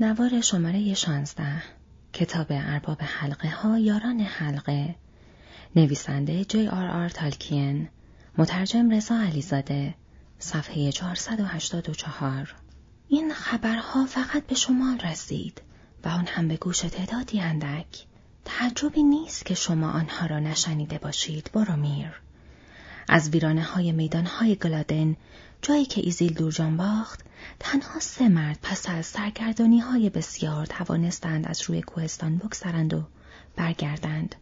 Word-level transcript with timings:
نوار 0.00 0.40
شماره 0.40 0.94
16 0.94 1.62
کتاب 2.12 2.46
ارباب 2.50 3.02
حلقه 3.02 3.50
ها 3.50 3.78
یاران 3.78 4.20
حلقه. 4.20 4.94
نویسنده 5.76 6.44
جی 6.44 6.68
آر 6.68 6.86
آر 6.86 7.08
تالکین. 7.08 7.88
مترجم 8.38 8.90
رضا 8.90 9.20
علیزاده. 9.20 9.94
صفحه 10.38 10.92
484 10.92 12.54
این 13.08 13.32
خبرها 13.32 14.06
فقط 14.06 14.46
به 14.46 14.54
شمال 14.54 14.98
رسید 15.00 15.62
و 16.04 16.08
آن 16.08 16.26
هم 16.26 16.48
به 16.48 16.56
گوش 16.56 16.78
تعدادی 16.78 17.40
اندک. 17.40 18.06
تعجبی 18.44 19.02
نیست 19.02 19.46
که 19.46 19.54
شما 19.54 19.90
آنها 19.90 20.26
را 20.26 20.38
نشنیده 20.38 20.98
باشید. 20.98 21.50
برومیر 21.52 22.20
از 23.08 23.30
ویرانه 23.30 23.62
های 23.62 23.92
میدان 23.92 24.26
های 24.26 24.54
گلادن 24.54 25.16
جایی 25.62 25.84
که 25.84 26.00
ایزیلدور 26.04 26.32
جان 26.32 26.76
باخت 26.76 27.20
تنها 27.60 28.00
سه 28.00 28.28
مرد 28.28 28.58
پس 28.62 28.88
از 28.88 29.06
سرگردانی 29.06 29.78
های 29.78 30.10
بسیار 30.10 30.66
توانستند 30.66 31.46
از 31.46 31.62
روی 31.62 31.82
کوهستان 31.82 32.36
بگذرند 32.36 32.94
و 32.94 33.02
برگردند. 33.56 34.34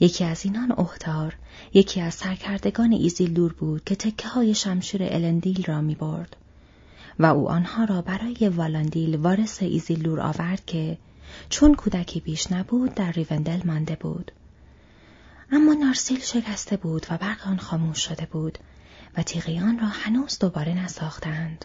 یکی 0.00 0.24
از 0.24 0.44
اینان 0.44 0.72
اوهتار، 0.72 1.36
یکی 1.74 2.00
از 2.00 2.14
سرکردگان 2.14 2.92
ایزیلدور 2.92 3.52
بود 3.52 3.84
که 3.84 3.96
تکه 3.96 4.28
های 4.28 4.54
شمشیر 4.54 5.02
الندیل 5.02 5.64
را 5.64 5.80
می 5.80 5.94
برد. 5.94 6.36
و 7.18 7.26
او 7.26 7.48
آنها 7.48 7.84
را 7.84 8.02
برای 8.02 8.48
والاندیل 8.48 9.16
وارث 9.16 9.62
ایزیلدور 9.62 10.20
آورد 10.20 10.64
که 10.66 10.98
چون 11.48 11.74
کودکی 11.74 12.20
بیش 12.20 12.52
نبود 12.52 12.94
در 12.94 13.12
ریوندل 13.12 13.60
مانده 13.64 13.96
بود. 14.00 14.32
اما 15.52 15.72
نارسیل 15.74 16.20
شکسته 16.20 16.76
بود 16.76 17.06
و 17.10 17.18
برق 17.18 17.46
آن 17.46 17.58
خاموش 17.58 18.04
شده 18.04 18.26
بود 18.26 18.58
و 19.16 19.22
تیغیان 19.22 19.78
را 19.78 19.86
هنوز 19.86 20.38
دوباره 20.38 20.74
نساختند. 20.74 21.64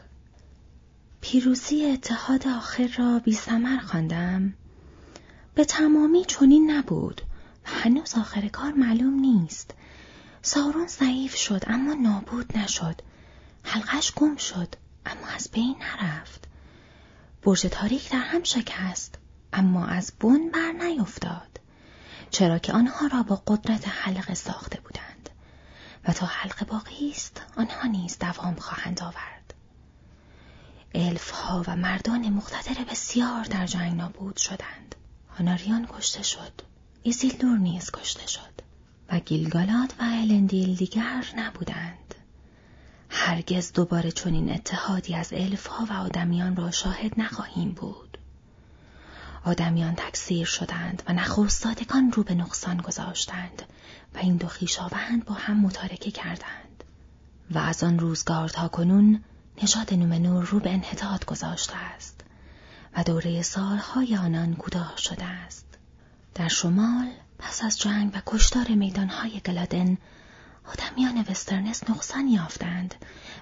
پیروزی 1.22 1.86
اتحاد 1.86 2.48
آخر 2.48 2.90
را 2.98 3.20
بی 3.20 3.34
سمر 3.34 3.80
خواندم. 3.80 4.54
به 5.56 5.66
تمامی 5.66 6.26
چنین 6.26 6.72
نبود 6.72 7.22
و 7.66 7.70
هنوز 7.70 8.16
آخر 8.16 8.48
کار 8.48 8.72
معلوم 8.72 9.20
نیست. 9.20 9.74
سارون 10.42 10.88
ضعیف 10.88 11.36
شد 11.36 11.64
اما 11.68 11.94
نابود 11.94 12.58
نشد. 12.58 13.02
حلقش 13.64 14.14
گم 14.16 14.36
شد 14.36 14.76
اما 15.06 15.28
از 15.36 15.50
بین 15.52 15.76
نرفت. 15.80 16.48
برج 17.44 17.68
تاریک 17.72 18.12
در 18.12 18.20
هم 18.20 18.44
شکست 18.44 19.18
اما 19.54 19.86
از 19.86 20.12
بن 20.20 20.50
بر 20.50 20.72
نیفتاد. 20.72 21.60
چرا 22.32 22.60
که 22.60 22.74
آنها 22.74 23.08
را 23.08 23.24
با 23.24 23.36
قدرت 23.48 23.88
حلقه 23.88 24.34
ساخته 24.34 24.80
بودند 24.80 25.30
و 26.08 26.14
تا 26.14 26.26
حلقه 26.26 26.66
باقی 26.66 27.12
است 27.12 27.42
آنها 27.58 27.88
نیز 27.88 28.20
دوام 28.20 28.56
خواهند 28.56 29.02
آورد. 29.02 29.54
الف 30.96 31.30
ها 31.30 31.64
و 31.68 31.76
مردان 31.76 32.30
مقتدر 32.30 32.84
بسیار 32.84 33.44
در 33.44 33.66
جنگ 33.66 33.96
نابود 33.98 34.38
شدند. 34.38 34.96
آناریون 35.38 35.88
کشته 35.88 36.24
شد. 36.24 36.62
ایزیلدور 37.04 37.58
نیز 37.58 37.92
کشته 37.92 38.28
شد. 38.28 38.62
و 39.10 39.20
گیلگالاد 39.20 39.94
و 40.00 40.04
الندیل 40.04 40.76
دیگر 40.76 41.26
نبودند. 41.36 42.16
هرگز 43.10 43.74
دوباره 43.74 44.12
چنین 44.12 44.52
اتحادی 44.52 45.16
از 45.16 45.34
الف 45.34 45.68
ها 45.68 45.86
و 45.86 45.94
آدمیان 45.94 46.56
را 46.56 46.72
شاهد 46.72 47.20
نخواهیم 47.20 47.72
بود. 47.72 48.11
آدمیان 49.46 49.96
تکثیر 49.96 50.46
شدند 50.46 51.04
و 51.08 51.14
نخستادگان 51.14 52.12
رو 52.12 52.24
به 52.24 52.36
نقصان 52.36 52.78
گذاشتند 52.78 53.64
و 54.16 54.18
این 54.18 54.38
دو 54.38 54.48
خیشاوند 54.48 55.26
با 55.26 55.36
هم 55.36 55.60
متارکه 55.60 56.12
کردند 56.12 56.84
و 57.52 57.58
از 57.58 57.84
آن 57.84 58.00
روزگار 58.00 58.50
تا 58.50 58.68
کنون 58.68 59.24
نژاد 59.64 59.94
نومنور 59.94 60.46
رو 60.46 60.60
به 60.60 60.74
انحطاط 60.74 61.26
گذاشته 61.26 61.76
است 61.76 62.22
و 62.98 63.04
دوره 63.04 63.42
سالهای 63.42 64.18
آنان 64.18 64.56
کوتاه 64.56 64.94
شده 64.98 65.26
است. 65.26 65.66
در 66.36 66.48
شمال 66.48 67.08
پس 67.40 67.64
از 67.64 67.80
جنگ 67.80 68.12
و 68.14 68.22
کشتار 68.26 68.68
میدانهای 68.68 69.40
گلادن 69.40 69.98
آدمیان 70.66 71.26
وسترنس 71.30 71.90
نقصان 71.90 72.28
یافتند 72.28 72.96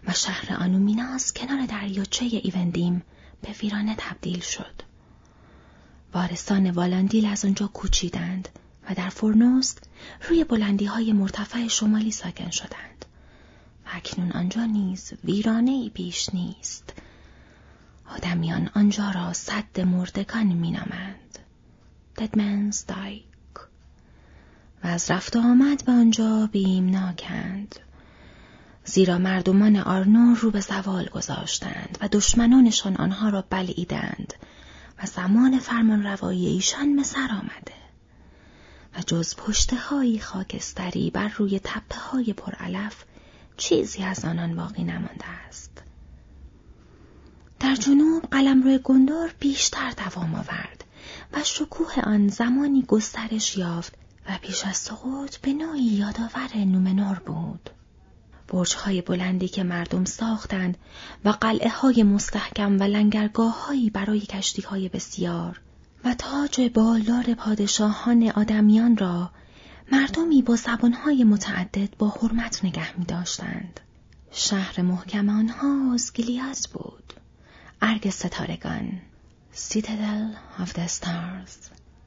و 0.07 0.13
شهر 0.13 0.53
آنومیناس 0.53 1.34
کنار 1.34 1.66
دریاچه 1.66 2.25
ایوندیم 2.25 3.03
به 3.41 3.52
ویرانه 3.52 3.96
تبدیل 3.97 4.40
شد. 4.40 4.88
وارثان 6.14 6.72
والاندیل 6.72 7.25
از 7.25 7.46
آنجا 7.46 7.68
کوچیدند 7.68 8.50
و 8.90 8.94
در 8.94 9.09
فرنوست 9.09 9.90
روی 10.30 10.44
بلندی 10.44 10.86
های 10.86 11.14
مرتفع 11.14 11.68
شمالی 11.68 12.12
ساکن 12.12 12.50
شدند. 12.50 13.06
و 13.86 13.90
اکنون 13.92 14.31
آنجا 14.31 14.66
نیز 14.66 15.14
ویرانه 15.24 15.72
ای 15.72 15.90
بیش 15.90 16.30
نیست. 16.34 16.94
آدمیان 18.16 18.70
آنجا 18.75 19.12
را 19.12 19.34
صد 19.34 19.80
مردگان 19.80 20.46
مینامند. 20.46 21.40
ددمنز 22.18 22.86
دایک 22.86 23.24
و 24.84 24.88
از 24.88 25.12
رفت 25.12 25.36
آمد 25.36 25.86
به 25.86 25.91
آنجا 25.91 26.50
بیمناکند. 26.52 27.76
زیرا 28.86 29.18
مردمان 29.18 29.76
آرنور 29.76 30.38
رو 30.38 30.52
به 30.52 30.59
زوال 30.59 31.06
گذاشتند 31.06 31.97
و 32.02 32.08
دشمنانشان 32.12 32.96
آنها 32.96 33.30
را 33.30 33.41
بلعیدند 33.50 34.34
و 35.03 35.05
زمان 35.05 35.59
فرمان 35.59 36.03
روایی 36.03 36.47
ایشان 36.47 36.95
به 36.95 37.03
سر 37.03 37.29
آمده 37.31 37.79
و 38.95 39.01
جز 39.07 39.35
پشته 39.35 39.75
های 39.75 40.19
خاکستری 40.19 41.09
بر 41.09 41.27
روی 41.27 41.59
تپه 41.59 41.99
های 41.99 42.33
پرعلف 42.33 43.03
چیزی 43.57 44.03
از 44.03 44.25
آنان 44.25 44.55
باقی 44.55 44.83
نمانده 44.83 45.27
است. 45.47 45.83
در 47.59 47.75
جنوب 47.75 48.23
قلم 48.31 48.63
روی 48.63 48.79
گندور 48.83 49.33
بیشتر 49.39 49.91
دوام 49.91 50.35
آورد 50.35 50.83
و 51.33 51.43
شکوه 51.43 51.99
آن 52.03 52.27
زمانی 52.27 52.81
گسترش 52.81 53.57
یافت 53.57 53.93
و 54.29 54.37
پیش 54.41 54.66
از 54.66 54.77
سقوط 54.77 55.37
به 55.37 55.53
نوعی 55.53 55.83
یادآور 55.83 56.57
نومنور 56.57 57.19
بود. 57.19 57.69
برجهای 58.49 59.01
بلندی 59.01 59.47
که 59.47 59.63
مردم 59.63 60.05
ساختند 60.05 60.77
و 61.25 61.29
قلعه 61.29 61.69
های 61.69 62.03
مستحکم 62.03 62.79
و 62.79 62.83
لنگرگاه 62.83 63.65
هایی 63.65 63.89
برای 63.89 64.19
کشتی 64.19 64.61
های 64.61 64.89
بسیار 64.89 65.61
و 66.05 66.13
تاج 66.13 66.61
بالدار 66.73 67.33
پادشاهان 67.33 68.29
آدمیان 68.29 68.97
را 68.97 69.29
مردمی 69.91 70.41
با 70.41 70.55
زبانهای 70.55 71.23
متعدد 71.23 71.97
با 71.97 72.09
حرمت 72.09 72.65
نگه 72.65 72.99
می 72.99 73.05
داشتند. 73.05 73.79
شهر 74.31 74.81
محکم 74.81 75.29
آنها 75.29 75.93
اسگلیاز 75.93 76.67
بود. 76.67 77.13
ارگ 77.81 78.09
ستارگان 78.09 78.91
سیتدل 79.51 80.33
of 80.59 80.69
the 80.69 80.89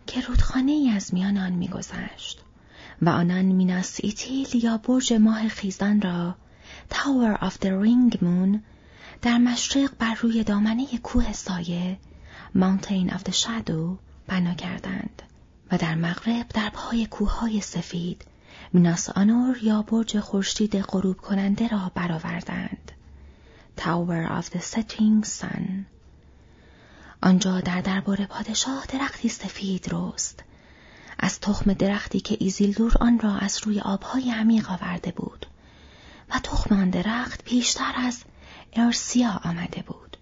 که 0.06 0.20
رودخانه 0.20 0.72
ای 0.72 0.90
از 0.90 1.14
میان 1.14 1.36
آن 1.36 1.52
میگذشت 1.52 2.40
و 3.02 3.08
آنان 3.08 3.44
میناس 3.44 4.00
ایتیل 4.02 4.64
یا 4.64 4.76
برج 4.76 5.12
ماه 5.12 5.48
خیزان 5.48 6.00
را 6.00 6.34
Tower 6.90 7.38
of 7.40 7.52
the 7.52 7.70
Ring 7.84 8.16
Moon 8.16 8.58
در 9.22 9.38
مشرق 9.38 9.90
بر 9.98 10.14
روی 10.14 10.44
دامنه 10.44 10.98
کوه 11.02 11.32
سایه 11.32 11.98
Mountain 12.56 13.10
of 13.10 13.22
the 13.28 13.32
Shadow 13.32 13.98
بنا 14.26 14.54
کردند 14.54 15.22
و 15.72 15.78
در 15.78 15.94
مغرب 15.94 16.48
در 16.48 16.70
پای 16.70 17.06
کوههای 17.06 17.60
سفید 17.60 18.24
میناس 18.72 19.10
آنور 19.10 19.58
یا 19.62 19.82
برج 19.82 20.20
خورشید 20.20 20.76
غروب 20.76 21.16
کننده 21.16 21.68
را 21.68 21.92
برآوردند. 21.94 22.92
Tower 23.78 24.30
of 24.40 24.46
the 24.50 24.60
Setting 24.60 25.24
Sun. 25.24 25.86
آنجا 27.22 27.60
در 27.60 27.80
دربار 27.80 28.26
پادشاه 28.26 28.86
درختی 28.88 29.28
سفید 29.28 29.86
رست. 29.92 30.44
از 31.22 31.40
تخم 31.40 31.72
درختی 31.72 32.20
که 32.20 32.36
ایزیلدور 32.40 32.92
آن 33.00 33.18
را 33.18 33.36
از 33.36 33.58
روی 33.64 33.80
آبهای 33.80 34.30
عمیق 34.30 34.70
آورده 34.70 35.10
بود. 35.10 35.46
و 36.30 36.38
تخم 36.38 36.74
آن 36.74 36.90
درخت 36.90 37.44
پیشتر 37.44 37.92
از 37.96 38.22
ارسیا 38.72 39.40
آمده 39.44 39.82
بود. 39.86 40.16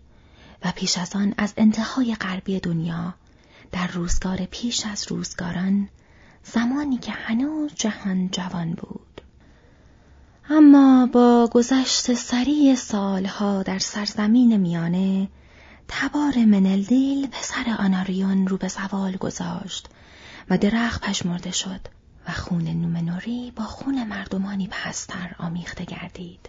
و 0.64 0.72
پیش 0.76 0.98
از 0.98 1.16
آن 1.16 1.34
از 1.38 1.54
انتهای 1.56 2.14
غربی 2.14 2.60
دنیا 2.60 3.14
در 3.72 3.86
روزگار 3.86 4.36
پیش 4.36 4.86
از 4.86 5.06
روزگاران 5.08 5.88
زمانی 6.44 6.98
که 6.98 7.12
هنوز 7.12 7.70
جهان 7.74 8.28
جوان 8.30 8.72
بود. 8.72 9.20
اما 10.50 11.06
با 11.06 11.50
گذشت 11.52 12.14
سریع 12.14 12.74
سالها 12.74 13.62
در 13.62 13.78
سرزمین 13.78 14.56
میانه 14.56 15.28
تبار 15.88 16.38
منلدیل 16.38 17.26
پسر 17.26 17.76
آناریون 17.78 18.48
رو 18.48 18.56
به 18.56 18.68
زوال 18.68 19.16
گذاشت 19.16 19.88
و 20.50 20.58
درخت 20.58 21.00
پشمرده 21.00 21.50
شد 21.50 21.80
و 22.28 22.32
خون 22.32 22.64
نومنوری 22.68 23.52
با 23.56 23.64
خون 23.64 24.04
مردمانی 24.04 24.66
پستر 24.70 25.34
آمیخته 25.38 25.84
گردید. 25.84 26.48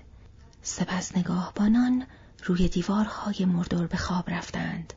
سپس 0.61 1.17
نگاهبانان 1.17 2.05
روی 2.43 2.67
دیوارهای 2.67 3.45
مردور 3.45 3.87
به 3.87 3.97
خواب 3.97 4.29
رفتند 4.29 4.93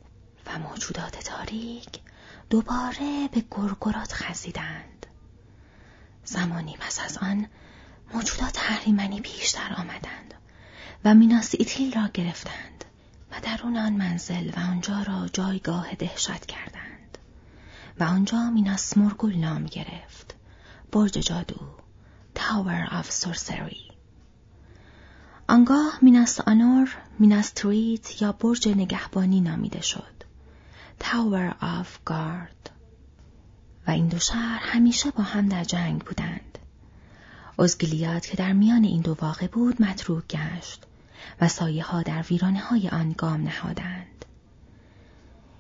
و 0.47 0.59
موجودات 0.59 1.19
تاریک 1.19 1.89
دوباره 2.51 3.29
به 3.33 3.45
گرگرات 3.51 4.12
خزیدند. 4.12 5.06
زمانی 6.25 6.77
پس 6.81 7.01
از 7.05 7.19
آن 7.19 7.47
موجودات 8.15 8.59
هریمنی 8.59 9.21
پیشتر 9.21 9.75
آمدند 9.77 10.35
و 11.05 11.15
میناس 11.15 11.55
ایتیل 11.59 11.93
را 11.93 12.09
گرفتند 12.15 12.85
و 13.31 13.41
درون 13.43 13.77
آن 13.77 13.93
منزل 13.93 14.51
و 14.56 14.61
آنجا 14.61 15.03
را 15.03 15.29
جایگاه 15.29 15.95
دهشت 15.95 16.47
کردند 16.47 16.74
و 18.00 18.05
آنجا 18.05 18.50
میناس 18.50 18.99
مرگول 18.99 19.37
نام 19.37 19.67
گرفت. 19.67 20.35
برج 20.93 21.12
جادو. 21.12 21.61
Tower 22.35 22.91
of 22.91 23.11
Sorcery. 23.11 23.93
آنگاه 25.49 25.99
میناس 26.02 26.41
آنور 26.41 26.96
میناس 27.19 27.50
تریت 27.50 28.23
یا 28.23 28.32
برج 28.32 28.69
نگهبانی 28.69 29.41
نامیده 29.41 29.81
شد. 29.81 30.14
Tower 31.00 31.55
of 31.61 32.11
Guard. 32.11 32.70
و 33.87 33.91
این 33.91 34.08
دو 34.08 34.19
شهر 34.19 34.61
همیشه 34.62 35.11
با 35.11 35.23
هم 35.23 35.49
در 35.49 35.64
جنگ 35.64 36.00
بودند. 36.00 36.58
ازگلیات 37.58 38.26
که 38.26 38.37
در 38.37 38.52
میان 38.52 38.85
این 38.85 39.00
دو 39.00 39.17
واقع 39.20 39.46
بود 39.46 39.82
متروک 39.82 40.26
گشت 40.26 40.85
و 41.41 41.49
سایه 41.49 41.85
ها 41.85 42.02
در 42.02 42.23
ویرانه 42.23 42.61
های 42.61 42.88
آن 42.88 43.12
گام 43.19 43.43
نهادند. 43.43 44.25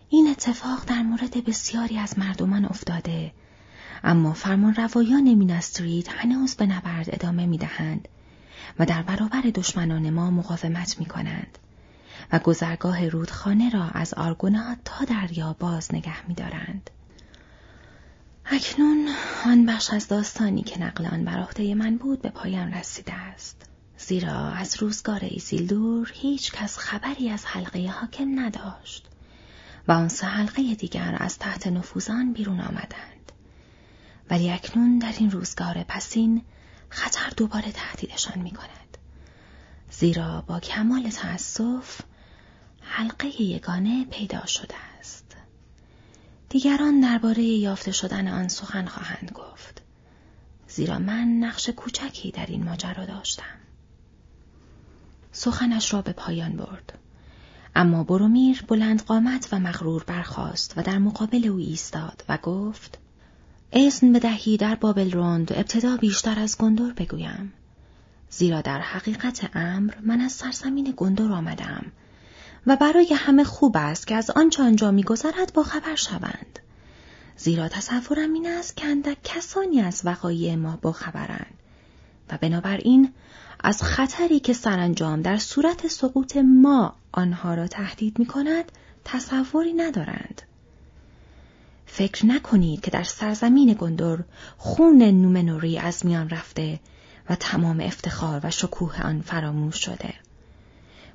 این 0.08 0.28
اتفاق 0.28 0.84
در 0.84 1.02
مورد 1.02 1.44
بسیاری 1.44 1.98
از 1.98 2.18
مردمان 2.18 2.64
افتاده 2.64 3.32
اما 4.04 4.32
فرمان 4.32 4.74
روایان 4.74 5.34
مینستریت 5.34 6.08
هنوز 6.08 6.54
به 6.54 6.66
نبرد 6.66 7.08
ادامه 7.12 7.46
می 7.46 7.58
دهند 7.58 8.08
و 8.78 8.86
در 8.86 9.02
برابر 9.02 9.40
دشمنان 9.40 10.10
ما 10.10 10.30
مقاومت 10.30 10.98
می 10.98 11.06
کنند 11.06 11.58
و 12.32 12.38
گذرگاه 12.38 13.08
رودخانه 13.08 13.70
را 13.70 13.84
از 13.84 14.14
آرگونات 14.14 14.78
تا 14.84 15.04
دریا 15.04 15.56
باز 15.58 15.94
نگه 15.94 16.26
می 16.28 16.34
دارند. 16.34 16.90
اکنون 18.46 19.08
آن 19.46 19.66
بخش 19.66 19.90
از 19.90 20.08
داستانی 20.08 20.62
که 20.62 20.80
نقل 20.80 21.06
آن 21.06 21.24
بر 21.24 21.46
من 21.74 21.96
بود 21.96 22.22
به 22.22 22.28
پایان 22.28 22.72
رسیده 22.72 23.12
است. 23.12 23.66
زیرا 23.98 24.48
از 24.48 24.82
روزگار 24.82 25.20
ایسیلدور 25.22 26.12
هیچ 26.14 26.52
کس 26.52 26.78
خبری 26.78 27.30
از 27.30 27.46
حلقه 27.46 27.90
حاکم 28.00 28.40
نداشت 28.40 29.08
و 29.88 29.92
آن 29.92 30.08
سه 30.08 30.26
حلقه 30.26 30.74
دیگر 30.74 31.16
از 31.20 31.38
تحت 31.38 31.66
نفوذ 31.66 32.14
آن 32.14 32.32
بیرون 32.32 32.60
آمدند. 32.60 33.32
ولی 34.30 34.50
اکنون 34.50 34.98
در 34.98 35.14
این 35.18 35.30
روزگار 35.30 35.82
پسین 35.88 36.42
خطر 36.88 37.30
دوباره 37.36 37.72
تهدیدشان 37.72 38.38
می 38.38 38.50
کند. 38.50 38.98
زیرا 39.90 40.40
با 40.40 40.60
کمال 40.60 41.10
تأسف 41.10 42.00
حلقه 42.80 43.42
یگانه 43.42 44.04
پیدا 44.04 44.46
شده 44.46 44.74
است. 44.98 45.36
دیگران 46.48 47.00
درباره 47.00 47.42
یافته 47.42 47.92
شدن 47.92 48.28
آن 48.28 48.48
سخن 48.48 48.86
خواهند 48.86 49.32
گفت. 49.34 49.82
زیرا 50.68 50.98
من 50.98 51.28
نقش 51.28 51.68
کوچکی 51.68 52.30
در 52.30 52.46
این 52.46 52.64
ماجرا 52.64 53.06
داشتم. 53.06 53.58
سخنش 55.32 55.94
را 55.94 56.02
به 56.02 56.12
پایان 56.12 56.56
برد. 56.56 56.98
اما 57.76 58.04
برومیر 58.04 58.64
بلند 58.68 59.02
قامت 59.02 59.48
و 59.52 59.58
مغرور 59.58 60.04
برخاست 60.04 60.74
و 60.76 60.82
در 60.82 60.98
مقابل 60.98 61.48
او 61.48 61.56
ایستاد 61.56 62.24
و 62.28 62.38
گفت 62.42 62.98
اذن 63.72 64.12
بدهی 64.12 64.56
در 64.56 64.74
بابل 64.74 65.12
روند 65.12 65.52
ابتدا 65.52 65.96
بیشتر 65.96 66.38
از 66.38 66.58
گندور 66.58 66.92
بگویم. 66.92 67.52
زیرا 68.30 68.60
در 68.60 68.80
حقیقت 68.80 69.50
امر 69.54 69.94
من 70.02 70.20
از 70.20 70.32
سرزمین 70.32 70.94
گندور 70.96 71.32
آمدم 71.32 71.84
و 72.66 72.76
برای 72.76 73.14
همه 73.16 73.44
خوب 73.44 73.76
است 73.76 74.06
که 74.06 74.14
از 74.14 74.30
آنچه 74.30 74.62
آنجا 74.62 74.90
میگذرد 74.90 75.52
با 75.54 75.62
خبر 75.62 75.94
شوند. 75.94 76.58
زیرا 77.36 77.68
تصورم 77.68 78.32
این 78.32 78.46
است 78.46 78.76
که 78.76 78.86
اندک 78.86 79.16
کسانی 79.24 79.80
از 79.80 80.02
وقایع 80.04 80.54
ما 80.54 80.78
با 80.82 80.92
خبرند 80.92 81.54
و 82.30 82.38
بنابراین 82.40 83.12
از 83.66 83.82
خطری 83.82 84.40
که 84.40 84.52
سرانجام 84.52 85.22
در 85.22 85.38
صورت 85.38 85.88
سقوط 85.88 86.36
ما 86.36 86.96
آنها 87.12 87.54
را 87.54 87.66
تهدید 87.66 88.18
می 88.18 88.26
کند 88.26 88.72
تصوری 89.04 89.72
ندارند. 89.72 90.42
فکر 91.86 92.26
نکنید 92.26 92.80
که 92.80 92.90
در 92.90 93.02
سرزمین 93.02 93.76
گندور 93.78 94.24
خون 94.58 95.02
نومنوری 95.02 95.78
از 95.78 96.06
میان 96.06 96.28
رفته 96.28 96.80
و 97.30 97.34
تمام 97.34 97.80
افتخار 97.80 98.40
و 98.44 98.50
شکوه 98.50 99.02
آن 99.02 99.20
فراموش 99.20 99.84
شده. 99.84 100.14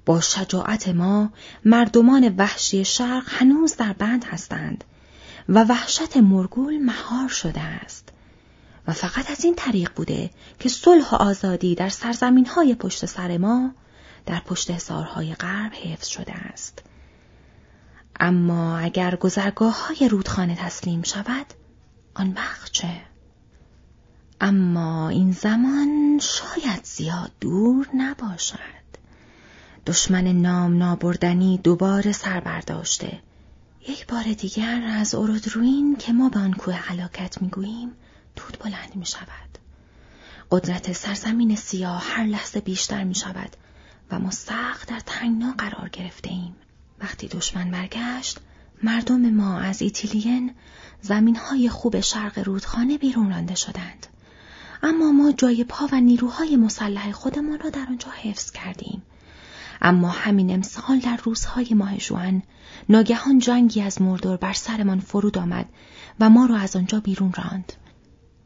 با 0.06 0.22
شجاعت 0.22 0.88
ما 0.88 1.30
مردمان 1.66 2.36
وحشی 2.38 2.86
شرق 2.86 3.24
هنوز 3.28 3.76
در 3.76 3.94
بند 3.94 4.26
هستند 4.26 4.84
و 5.50 5.64
وحشت 5.64 6.18
مرگول 6.18 6.78
مهار 6.78 7.30
شده 7.30 7.62
است 7.62 8.10
و 8.90 8.94
فقط 8.94 9.32
از 9.32 9.46
این 9.46 9.56
طریق 9.56 9.92
بوده 9.96 10.30
که 10.60 10.70
صلح 10.70 11.10
و 11.12 11.16
آزادی 11.16 11.76
در 11.76 11.90
سرزمین 11.90 12.46
های 12.46 12.76
پشت 12.76 13.06
سر 13.06 13.38
ما 13.38 13.72
در 14.26 14.40
پشت 14.40 14.72
حصارهای 14.72 15.34
غرب 15.34 15.74
حفظ 15.74 16.08
شده 16.08 16.34
است. 16.34 16.84
اما 18.20 18.78
اگر 18.78 19.16
گذرگاه 19.16 19.88
های 19.88 20.10
رودخانه 20.10 20.56
تسلیم 20.56 21.02
شود، 21.02 21.46
آن 22.14 22.34
وقت 22.34 22.72
چه؟ 22.72 23.02
اما 24.42 25.10
این 25.10 25.32
زمان 25.32 26.20
شاید 26.22 26.84
زیاد 26.84 27.32
دور 27.40 27.88
نباشد. 27.96 28.90
دشمن 29.86 30.28
نام 30.28 30.78
نابردنی 30.78 31.58
دوباره 31.58 32.12
سر 32.12 32.40
برداشته. 32.40 33.20
یک 33.88 34.08
بار 34.08 34.24
دیگر 34.24 34.82
از 34.88 35.16
اورودروین 35.16 35.96
که 35.96 36.14
ما 36.14 36.30
به 36.30 36.40
آن 36.40 36.54
کوه 36.54 36.74
حلاکت 36.74 37.42
می‌گوییم 37.42 37.92
دود 38.40 38.60
بلند 38.60 38.96
می 38.96 39.06
شود. 39.06 39.58
قدرت 40.52 40.94
سرزمین 40.94 41.56
سیاه 41.56 42.04
هر 42.04 42.24
لحظه 42.24 42.60
بیشتر 42.60 43.04
می 43.04 43.16
شود 43.16 43.56
و 44.12 44.20
ما 44.20 44.32
سخت 44.32 44.90
در 44.90 45.00
تنگنا 45.06 45.54
قرار 45.58 45.90
گرفته 45.90 46.30
ایم. 46.30 46.56
وقتی 47.00 47.28
دشمن 47.28 47.72
برگشت 47.72 48.40
مردم 48.84 49.30
ما 49.30 49.60
از 49.60 49.82
ایتیلین 49.82 50.56
زمین 51.02 51.36
های 51.36 51.70
خوب 51.70 52.00
شرق 52.00 52.40
رودخانه 52.40 52.98
بیرون 52.98 53.30
رانده 53.30 53.56
شدند. 53.56 54.08
اما 54.84 55.12
ما 55.12 55.32
جای 55.32 55.64
پا 55.64 55.90
و 55.92 56.02
نیروهای 56.02 56.56
مسلح 56.56 57.12
خودمان 57.12 57.60
را 57.60 57.70
در 57.70 57.86
آنجا 57.90 58.10
حفظ 58.10 58.52
کردیم. 58.52 59.02
اما 59.82 60.10
همین 60.10 60.54
امسال 60.54 61.00
در 61.00 61.20
روزهای 61.24 61.74
ماه 61.74 61.98
ژوئن 61.98 62.44
ناگهان 62.90 63.40
جنگی 63.40 63.82
از 63.82 64.02
موردور 64.02 64.38
بر 64.38 64.54
سرمان 64.54 65.00
فرود 65.00 65.38
آمد 65.38 65.66
و 66.20 66.30
ما 66.30 66.46
را 66.46 66.58
از 66.58 66.76
آنجا 66.76 67.00
بیرون 67.00 67.34
راند. 67.34 67.74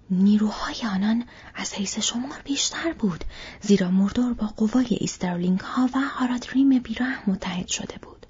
نیروهای 0.09 0.75
آنان 0.91 1.25
از 1.55 1.73
حیث 1.73 1.99
شمار 1.99 2.41
بیشتر 2.43 2.93
بود 2.93 3.23
زیرا 3.61 3.91
موردور 3.91 4.33
با 4.33 4.47
قوای 4.47 4.87
ایسترلینگ 4.89 5.59
ها 5.59 5.89
و 5.95 5.99
هارادریم 5.99 6.79
بی‌رحم 6.79 7.29
متحد 7.29 7.67
شده 7.67 7.95
بود. 8.01 8.25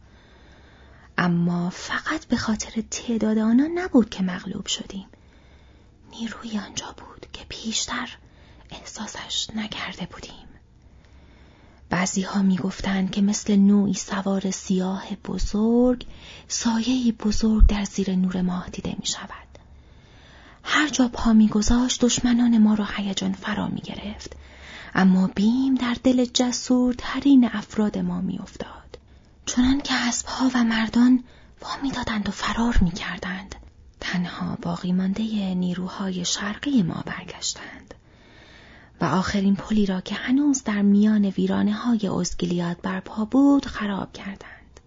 اما 1.18 1.70
فقط 1.70 2.26
به 2.26 2.38
خاطر 2.38 2.82
تعداد 2.92 3.38
آنان 3.38 3.72
نبود 3.76 4.10
که 4.10 4.24
مغلوب 4.24 4.68
شدیم. 4.68 5.06
نیروی 6.12 6.60
آنجا 6.60 6.96
بود 6.98 7.26
که 7.34 7.46
پیشتر 7.50 8.18
احساسش 8.70 9.48
نکرده 9.56 10.06
بودیم. 10.06 10.48
بعضی 11.90 12.22
ها 12.22 12.42
می 12.42 12.60
که 13.12 13.22
مثل 13.22 13.56
نوعی 13.56 13.94
سوار 13.94 14.52
سیاه 14.52 15.16
بزرگ 15.16 16.06
سایهی 16.48 17.12
بزرگ 17.12 17.68
در 17.68 17.84
زیر 17.84 18.16
نور 18.16 18.42
ماه 18.42 18.70
دیده 18.70 18.96
می 19.00 19.06
شود. 19.06 19.53
هر 20.64 20.90
جا 20.90 21.08
پا 21.08 21.34
میگذاشت 21.34 22.02
دشمنان 22.02 22.58
ما 22.58 22.74
را 22.74 22.88
هیجان 22.96 23.34
فرا 23.34 23.68
می 23.68 23.82
گرفت. 23.82 24.36
اما 24.96 25.28
بیم 25.36 25.76
در 25.76 25.98
دل 26.04 26.26
جسور 26.26 26.96
ترین 26.98 27.50
افراد 27.54 27.98
ما 27.98 28.22
میافتاد. 28.22 28.98
چنان 29.46 29.82
که 29.82 29.94
اسبها 29.94 30.52
و 30.56 30.64
مردان 30.64 31.24
وامی 31.62 31.92
دادند 31.92 32.30
و 32.30 32.32
فرار 32.32 32.78
می 32.82 32.92
کردند. 32.92 33.56
تنها 34.00 34.58
باقی 34.62 34.92
مانده 34.92 35.54
نیروهای 35.54 36.26
شرقی 36.26 36.84
ما 36.84 37.04
برگشتند. 37.06 37.94
و 39.02 39.06
آخرین 39.06 39.56
پلی 39.56 39.86
را 39.86 40.02
که 40.02 40.16
هنوز 40.16 40.64
در 40.64 40.82
میان 40.82 41.26
ویرانه 41.26 41.74
های 41.74 42.08
ازگلیات 42.08 42.78
برپا 42.82 43.26
بود 43.26 43.66
خراب 43.66 44.14
کردند. 44.14 44.80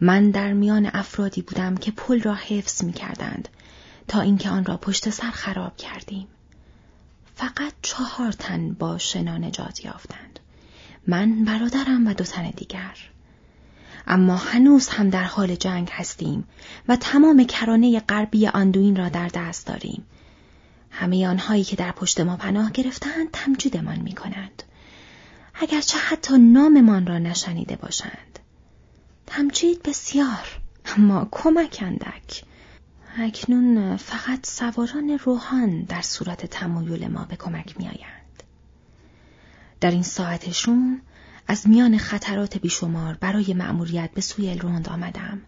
من 0.00 0.30
در 0.30 0.52
میان 0.52 0.90
افرادی 0.92 1.42
بودم 1.42 1.76
که 1.76 1.90
پل 1.90 2.22
را 2.22 2.34
حفظ 2.34 2.84
می 2.84 2.92
کردند 2.92 3.48
تا 4.08 4.20
اینکه 4.20 4.50
آن 4.50 4.64
را 4.64 4.76
پشت 4.76 5.10
سر 5.10 5.30
خراب 5.30 5.76
کردیم. 5.76 6.28
فقط 7.34 7.72
چهار 7.82 8.32
تن 8.32 8.72
با 8.72 8.98
شنا 8.98 9.38
نجات 9.38 9.84
یافتند. 9.84 10.40
من 11.06 11.44
برادرم 11.44 12.06
و 12.06 12.14
دو 12.14 12.24
تن 12.24 12.50
دیگر. 12.50 12.96
اما 14.06 14.36
هنوز 14.36 14.88
هم 14.88 15.10
در 15.10 15.24
حال 15.24 15.54
جنگ 15.54 15.88
هستیم 15.92 16.44
و 16.88 16.96
تمام 16.96 17.44
کرانه 17.44 18.00
غربی 18.00 18.46
آندوین 18.46 18.96
را 18.96 19.08
در 19.08 19.28
دست 19.28 19.66
داریم. 19.66 20.06
همه 20.90 21.28
آنهایی 21.28 21.64
که 21.64 21.76
در 21.76 21.92
پشت 21.92 22.20
ما 22.20 22.36
پناه 22.36 22.70
گرفتند 22.70 23.28
تمجیدمان 23.32 23.98
می 23.98 24.12
کنند. 24.12 24.62
اگرچه 25.54 25.98
حتی 25.98 26.38
ناممان 26.38 27.06
را 27.06 27.18
نشنیده 27.18 27.76
باشند. 27.76 28.38
تمجید 29.26 29.82
بسیار 29.82 30.60
اما 30.86 31.28
کمک 31.30 31.78
اندک. 31.82 32.42
اکنون 33.18 33.96
فقط 33.96 34.46
سواران 34.46 35.18
روحان 35.24 35.82
در 35.82 36.02
صورت 36.02 36.46
تمایل 36.46 37.08
ما 37.08 37.24
به 37.24 37.36
کمک 37.36 37.78
می 37.78 37.84
آیند. 37.84 38.42
در 39.80 39.90
این 39.90 40.02
ساعت 40.02 40.52
شوم 40.52 41.00
از 41.48 41.68
میان 41.68 41.98
خطرات 41.98 42.58
بیشمار 42.58 43.14
برای 43.14 43.54
مأموریت 43.54 44.10
به 44.14 44.20
سوی 44.20 44.50
الروند 44.50 44.88
آمدم. 44.88 45.42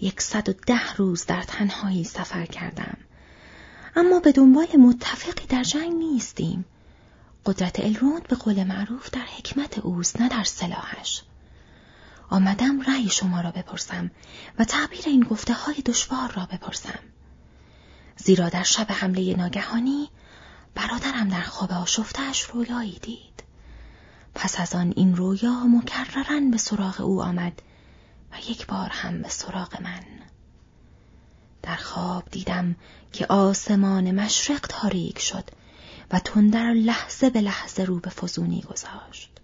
یکصد 0.00 0.48
و 0.48 0.52
ده 0.66 0.94
روز 0.96 1.26
در 1.26 1.42
تنهایی 1.42 2.04
سفر 2.04 2.46
کردم. 2.46 2.96
اما 3.96 4.20
به 4.20 4.32
دنبال 4.32 4.66
متفقی 4.78 5.46
در 5.46 5.62
جنگ 5.62 5.92
نیستیم. 5.92 6.64
قدرت 7.46 7.80
الروند 7.80 8.28
به 8.28 8.36
قول 8.36 8.64
معروف 8.64 9.10
در 9.10 9.26
حکمت 9.38 9.78
اوست 9.78 10.20
نه 10.20 10.28
در 10.28 10.44
سلاحش. 10.44 11.22
آمدم 12.30 12.80
رأی 12.80 13.08
شما 13.08 13.40
را 13.40 13.50
بپرسم 13.50 14.10
و 14.58 14.64
تعبیر 14.64 15.02
این 15.06 15.20
گفته 15.20 15.54
های 15.54 15.74
دشوار 15.74 16.32
را 16.32 16.46
بپرسم. 16.46 16.98
زیرا 18.16 18.48
در 18.48 18.62
شب 18.62 18.86
حمله 18.88 19.36
ناگهانی 19.36 20.08
برادرم 20.74 21.28
در 21.28 21.42
خواب 21.42 21.72
آشفتش 21.72 22.42
رویایی 22.42 22.98
دید. 23.02 23.42
پس 24.34 24.60
از 24.60 24.74
آن 24.74 24.92
این 24.96 25.16
رویا 25.16 25.64
مکررن 25.64 26.50
به 26.50 26.58
سراغ 26.58 27.00
او 27.00 27.22
آمد 27.22 27.62
و 28.32 28.50
یک 28.50 28.66
بار 28.66 28.88
هم 28.88 29.22
به 29.22 29.28
سراغ 29.28 29.82
من. 29.82 30.04
در 31.62 31.76
خواب 31.76 32.24
دیدم 32.30 32.76
که 33.12 33.26
آسمان 33.26 34.10
مشرق 34.10 34.66
تاریک 34.68 35.18
شد 35.18 35.44
و 36.10 36.18
تندر 36.18 36.72
لحظه 36.72 37.30
به 37.30 37.40
لحظه 37.40 37.84
رو 37.84 38.00
به 38.00 38.10
فزونی 38.10 38.62
گذاشت. 38.62 39.35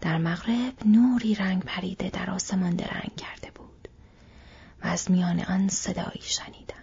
در 0.00 0.18
مغرب 0.18 0.72
نوری 0.86 1.34
رنگ 1.34 1.62
پریده 1.62 2.10
در 2.10 2.30
آسمان 2.30 2.76
درنگ 2.76 3.16
کرده 3.16 3.50
بود. 3.50 3.88
و 4.82 4.86
از 4.86 5.10
میان 5.10 5.40
آن 5.40 5.68
صدایی 5.68 6.22
شنیدم. 6.22 6.74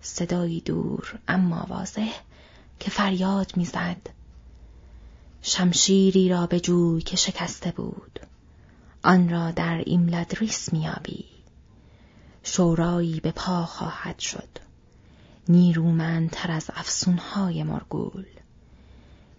صدایی 0.00 0.60
دور 0.60 1.18
اما 1.28 1.66
واضح 1.68 2.12
که 2.80 2.90
فریاد 2.90 3.56
می‌زد. 3.56 4.10
شمشیری 5.42 6.28
را 6.28 6.46
به 6.46 6.60
جوی 6.60 7.02
که 7.02 7.16
شکسته 7.16 7.70
بود. 7.70 8.20
آن 9.02 9.28
را 9.28 9.50
در 9.50 9.82
ایملادریس 9.86 10.72
میابی 10.72 11.24
شورایی 12.42 13.20
به 13.20 13.30
پا 13.30 13.64
خواهد 13.64 14.18
شد. 14.18 14.48
نیرومندتر 15.48 16.50
از 16.50 16.70
افسونهای 16.74 17.62
مرگول. 17.62 18.26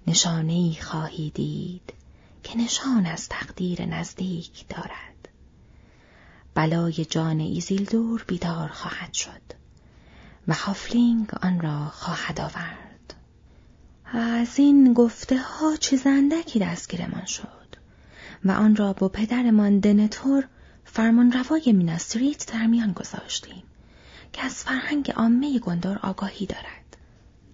نشانه 0.07 0.53
ای 0.53 0.75
خواهی 0.81 1.29
دید 1.29 1.93
که 2.43 2.57
نشان 2.57 3.05
از 3.05 3.29
تقدیر 3.29 3.85
نزدیک 3.85 4.67
دارد 4.69 5.29
بلای 6.53 7.05
جان 7.05 7.39
ایزیلدور 7.39 8.23
بیدار 8.27 8.67
خواهد 8.67 9.13
شد 9.13 9.41
و 10.47 10.53
هافلینگ 10.53 11.29
آن 11.41 11.59
را 11.59 11.85
خواهد 11.85 12.41
آورد 12.41 13.13
از 14.13 14.59
این 14.59 14.93
گفته 14.93 15.37
ها 15.37 15.75
چیز 15.75 16.07
اندکی 16.07 16.59
دستگیرمان 16.59 17.25
شد 17.25 17.75
و 18.45 18.51
آن 18.51 18.75
را 18.75 18.93
با 18.93 19.09
پدرمان 19.09 19.79
دنه‌تور 19.79 20.47
فرمانروای 20.85 21.73
میناس‌تیریت 21.73 22.51
در 22.53 22.67
میان 22.67 22.91
گذاشتیم 22.93 23.63
که 24.33 24.43
از 24.43 24.63
فرهنگ 24.63 25.11
عامه 25.11 25.59
گوندور 25.59 25.99
آگاهی 26.03 26.45
دارد. 26.45 26.80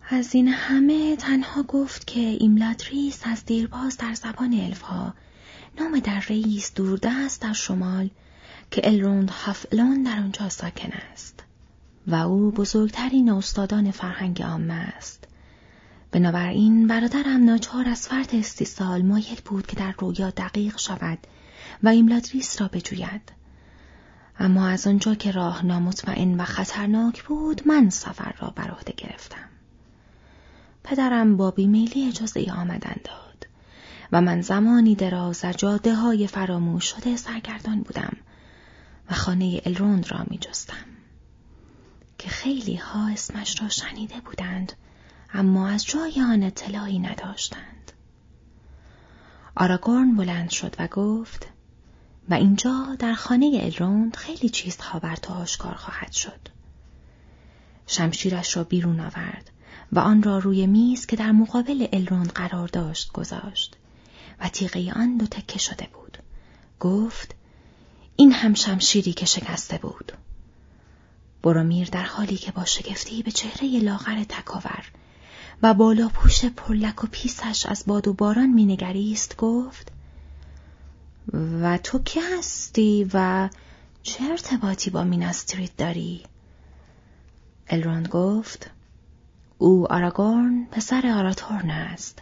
از 0.10 0.36
این 0.36 0.48
همه 0.48 1.16
تنها 1.16 1.64
گفت 1.64 2.08
که 2.08 2.20
ایملادریس 2.20 3.22
از 3.24 3.46
دیرباز 3.46 3.98
در 3.98 4.14
زبان 4.14 4.54
الفها 4.54 5.14
نام 5.80 6.00
در 6.00 6.20
رئیس 6.20 6.74
دوردست 6.74 7.42
در 7.42 7.54
شمال 7.54 8.10
که 8.72 8.82
الروند 8.84 9.30
هافلون 9.30 10.04
در 10.04 10.20
آنجا 10.20 10.50
ساکن 10.50 10.90
است 11.14 11.44
و 12.08 12.16
او 12.16 12.52
بزرگترین 12.52 13.30
استادان 13.30 13.92
فرهنگ 13.92 14.42
عامه 14.42 14.74
است. 14.74 15.28
بنابراین 16.12 16.88
برادرم 16.88 17.46
ناچار 17.46 17.90
از 17.90 18.08
فرد 18.08 18.30
استیصال 18.36 19.02
مایل 19.02 19.40
بود 19.46 19.68
که 19.68 19.76
در 19.76 19.94
رویا 20.00 20.30
دقیق 20.30 20.78
شود 20.78 21.18
و 21.84 21.88
ایملادریس 21.88 22.62
را 22.62 22.68
بجوید. 22.68 23.32
اما 24.40 24.68
از 24.68 24.88
آنجا 24.88 25.16
که 25.16 25.32
راه 25.32 25.66
نامطمئن 25.66 26.42
و 26.42 26.44
خطرناک 26.44 27.24
بود 27.24 27.68
من 27.68 27.90
سفر 27.90 28.34
را 28.40 28.54
بر 28.56 28.72
عهده 28.72 28.94
گرفتم. 28.98 29.57
پدرم 30.90 31.38
با 31.38 31.52
بیمیلی 31.52 32.08
اجازه 32.08 32.52
آمدن 32.52 32.96
داد 33.04 33.48
و 34.12 34.22
من 34.22 34.42
زمانی 34.42 34.96
دراز 34.96 35.42
در 35.42 35.54
جاده 35.54 35.96
های 35.96 36.28
فراموش 36.28 36.86
شده 36.86 37.16
سرگردان 37.16 37.82
بودم 37.82 38.18
و 39.12 39.14
خانه 39.14 39.62
الروند 39.66 40.12
را 40.12 40.26
می 40.28 40.38
جستم. 40.38 40.86
که 42.18 42.30
خیلی 42.30 42.76
ها 42.76 43.10
اسمش 43.10 43.62
را 43.62 43.70
شنیده 43.70 44.16
بودند 44.26 44.74
اما 45.34 45.68
از 45.70 45.86
جای 45.86 46.22
آن 46.22 46.44
اطلاعی 46.44 47.00
نداشتند. 47.00 47.92
آراگورن 49.56 50.16
بلند 50.16 50.50
شد 50.50 50.76
و 50.80 50.88
گفت 50.88 51.48
و 52.30 52.34
اینجا 52.34 52.96
در 53.00 53.14
خانه 53.14 53.60
الروند 53.64 54.16
خیلی 54.16 54.50
چیزها 54.50 55.00
بر 55.00 55.16
تو 55.16 55.34
آشکار 55.34 55.76
خواهد 55.76 56.12
شد. 56.12 56.40
شمشیرش 57.88 58.58
را 58.58 58.64
بیرون 58.64 59.00
آورد 59.00 59.52
و 59.92 60.00
آن 60.00 60.24
را 60.24 60.38
روی 60.38 60.68
میز 60.68 61.06
که 61.06 61.16
در 61.16 61.32
مقابل 61.32 61.88
الروند 61.94 62.32
قرار 62.32 62.68
داشت 62.68 63.12
گذاشت 63.12 63.76
و 64.40 64.50
تیغه 64.50 64.94
آن 64.94 65.18
دو 65.18 65.26
تکه 65.26 65.60
شده 65.60 65.88
بود. 65.94 66.18
گفت 66.80 67.36
این 68.16 68.32
هم 68.32 68.54
شمشیری 68.54 69.14
که 69.14 69.26
شکسته 69.26 69.78
بود. 69.78 70.12
برومیر 71.44 71.90
در 71.90 72.04
حالی 72.04 72.38
که 72.38 72.52
با 72.52 72.66
شگفتی 72.66 73.24
به 73.24 73.32
چهره 73.32 73.80
لاغر 73.80 74.24
تکاور 74.24 74.92
و 75.64 75.74
بالا 75.74 76.10
پوش 76.10 76.46
پرلک 76.46 77.04
و 77.04 77.08
پیسش 77.12 77.66
از 77.66 77.84
باد 77.88 78.08
و 78.08 78.14
باران 78.14 78.50
مینگریست 78.50 79.38
گفت 79.38 79.92
و 81.62 81.78
تو 81.78 82.00
کی 82.00 82.20
هستی 82.20 83.10
و 83.14 83.50
چه 84.04 84.24
ارتباطی 84.24 84.90
با 84.90 85.04
میناس 85.04 85.37
تیریت 85.37 85.78
داری؟ 85.78 86.24
الروند 87.70 88.08
گفت 88.08 88.70
او 89.58 89.92
آراگورن 89.92 90.68
پسر 90.72 91.08
آراتورن 91.08 91.70
است 91.70 92.22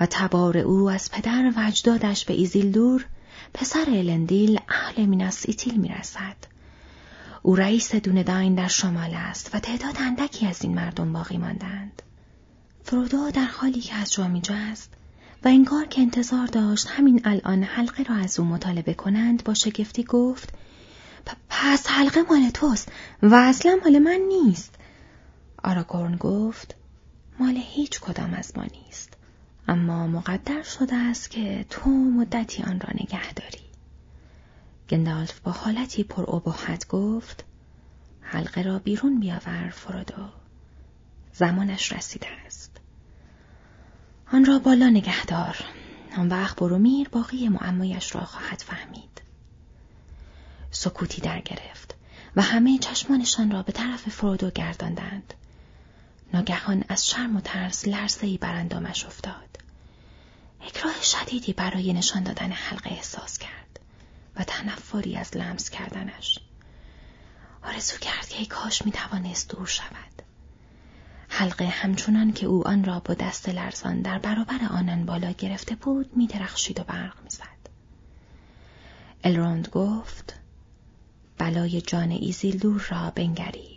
و 0.00 0.06
تبار 0.10 0.58
او 0.58 0.90
از 0.90 1.10
پدر 1.10 1.52
و 1.56 1.60
اجدادش 1.60 2.24
به 2.24 2.34
ایزیلدور 2.34 3.06
پسر 3.54 3.84
الندیل 3.88 4.60
اهل 4.68 5.04
میناس 5.04 5.44
ایتیل 5.48 5.80
می‌رسد. 5.80 6.36
او 7.42 7.56
رئیس 7.56 7.94
دونه‌داین 7.94 8.54
در 8.54 8.68
شمال 8.68 9.10
است 9.14 9.54
و 9.54 9.58
تعداد 9.58 9.96
اندکی 10.00 10.46
از 10.46 10.62
این 10.62 10.74
مردم 10.74 11.12
باقی 11.12 11.36
ماندند. 11.36 12.02
فرودو 12.84 13.30
در 13.30 13.44
حالی 13.44 13.80
که 13.80 13.94
از 13.94 14.12
جا 14.12 14.30
جست 14.50 14.90
و 15.44 15.48
انگار 15.48 15.86
که 15.86 16.00
انتظار 16.00 16.46
داشت 16.46 16.86
همین 16.90 17.20
الان 17.24 17.62
حلقه 17.62 18.02
را 18.02 18.14
از 18.14 18.40
او 18.40 18.46
مطالبه 18.46 18.94
کنند 18.94 19.44
با 19.44 19.54
شگفتی 19.54 20.04
گفت 20.04 20.54
پس 21.50 21.86
حلقه 21.86 22.22
مال 22.22 22.50
توست 22.50 22.92
و 23.22 23.34
اصلا 23.34 23.78
مال 23.84 23.98
من 23.98 24.20
نیست. 24.28 24.73
آراگورن 25.64 26.16
گفت 26.16 26.74
مال 27.38 27.56
هیچ 27.56 28.00
کدام 28.00 28.34
از 28.34 28.52
ما 28.56 28.64
نیست. 28.64 29.16
اما 29.68 30.06
مقدر 30.06 30.62
شده 30.62 30.96
است 30.96 31.30
که 31.30 31.66
تو 31.70 31.90
مدتی 31.90 32.62
آن 32.62 32.80
را 32.80 32.90
نگه 32.94 33.32
داری. 33.32 33.64
گندالف 34.90 35.40
با 35.40 35.52
حالتی 35.52 36.04
پر 36.04 36.36
ابهت 36.36 36.88
گفت 36.88 37.44
حلقه 38.20 38.62
را 38.62 38.78
بیرون 38.78 39.20
بیاور 39.20 39.70
فرودو. 39.70 40.28
زمانش 41.32 41.92
رسیده 41.92 42.26
است. 42.46 42.80
آن 44.32 44.44
را 44.44 44.58
بالا 44.58 44.88
نگهدار 44.88 45.56
آن 46.16 46.28
وقت 46.28 46.56
برومیر 46.56 47.08
باقی 47.08 47.48
معمایش 47.48 48.14
را 48.14 48.24
خواهد 48.24 48.58
فهمید. 48.58 49.22
سکوتی 50.70 51.20
در 51.20 51.40
گرفت 51.40 51.94
و 52.36 52.42
همه 52.42 52.78
چشمانشان 52.78 53.50
را 53.50 53.62
به 53.62 53.72
طرف 53.72 54.08
فرودو 54.08 54.50
گرداندند. 54.50 55.34
ناگهان 56.34 56.84
از 56.88 57.08
شرم 57.08 57.36
و 57.36 57.40
ترس 57.40 57.88
لرزهای 57.88 58.38
بر 58.38 58.54
اندامش 58.54 59.04
افتاد 59.04 59.58
اکراه 60.66 61.02
شدیدی 61.02 61.52
برای 61.52 61.92
نشان 61.92 62.22
دادن 62.22 62.52
حلقه 62.52 62.90
احساس 62.90 63.38
کرد 63.38 63.80
و 64.36 64.44
تنفری 64.44 65.16
از 65.16 65.36
لمس 65.36 65.70
کردنش. 65.70 66.38
آرزو 67.62 67.98
کرد 67.98 68.28
که 68.28 68.38
ای 68.38 68.46
کاش 68.46 68.84
می 68.84 68.92
توانست 68.92 69.48
دور 69.48 69.66
شود. 69.66 70.22
حلقه 71.28 71.66
همچنان 71.66 72.32
که 72.32 72.46
او 72.46 72.68
آن 72.68 72.84
را 72.84 73.00
با 73.00 73.14
دست 73.14 73.48
لرزان 73.48 74.02
در 74.02 74.18
برابر 74.18 74.58
آنان 74.70 75.06
بالا 75.06 75.30
گرفته 75.30 75.74
بود 75.74 76.16
می 76.16 76.26
درخشید 76.26 76.80
و 76.80 76.84
برق 76.84 77.22
می 77.24 77.30
زد. 77.30 77.70
الروند 79.24 79.68
گفت 79.68 80.34
بلای 81.38 81.80
جان 81.80 82.10
ایزیلدور 82.10 82.86
را 82.90 83.10
بنگرید. 83.10 83.73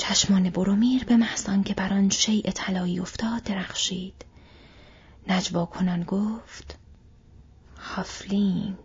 چشمان 0.00 0.50
برومیر 0.50 1.04
به 1.04 1.16
محض 1.16 1.46
که 1.64 1.74
بر 1.74 1.92
آن 1.92 2.10
شیء 2.10 2.50
طلایی 2.50 3.00
افتاد 3.00 3.42
درخشید. 3.42 4.24
نجوا 5.28 5.66
کنان 5.66 6.02
گفت 6.02 6.78
هافلینگ. 7.78 8.76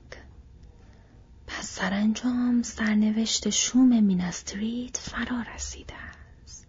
پس 1.48 1.66
سرانجام 1.68 2.62
سرنوشت 2.64 3.50
شوم 3.50 4.04
میناس 4.04 4.46
تیریت 4.46 4.98
فرا 4.98 5.42
رسیده 5.56 5.94
است. 6.44 6.68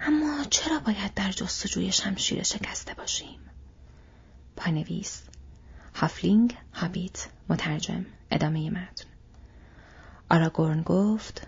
اما 0.00 0.44
چرا 0.50 0.78
باید 0.78 1.14
در 1.14 1.32
جستجوی 1.32 1.92
شمشیر 1.92 2.42
شکسته 2.42 2.94
باشیم؟ 2.94 3.40
پانویس 4.56 5.22
هافلینگ 5.94 6.56
هابیت 6.74 7.28
مترجم 7.48 8.06
ادامه 8.30 8.70
متن. 8.70 9.04
آراگورن 10.30 10.82
گفت 10.82 11.46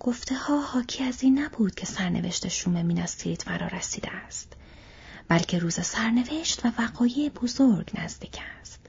گفته 0.00 0.34
ها 0.34 0.60
حاکی 0.60 1.04
از 1.04 1.22
این 1.22 1.38
نبود 1.38 1.74
که 1.74 1.86
سرنوشت 1.86 2.48
شوم 2.48 2.82
میناستریت 2.82 3.42
فرا 3.42 3.66
رسیده 3.66 4.10
است 4.10 4.52
بلکه 5.28 5.58
روز 5.58 5.80
سرنوشت 5.80 6.66
و 6.66 6.72
وقایع 6.78 7.28
بزرگ 7.28 7.90
نزدیک 7.94 8.38
است. 8.60 8.80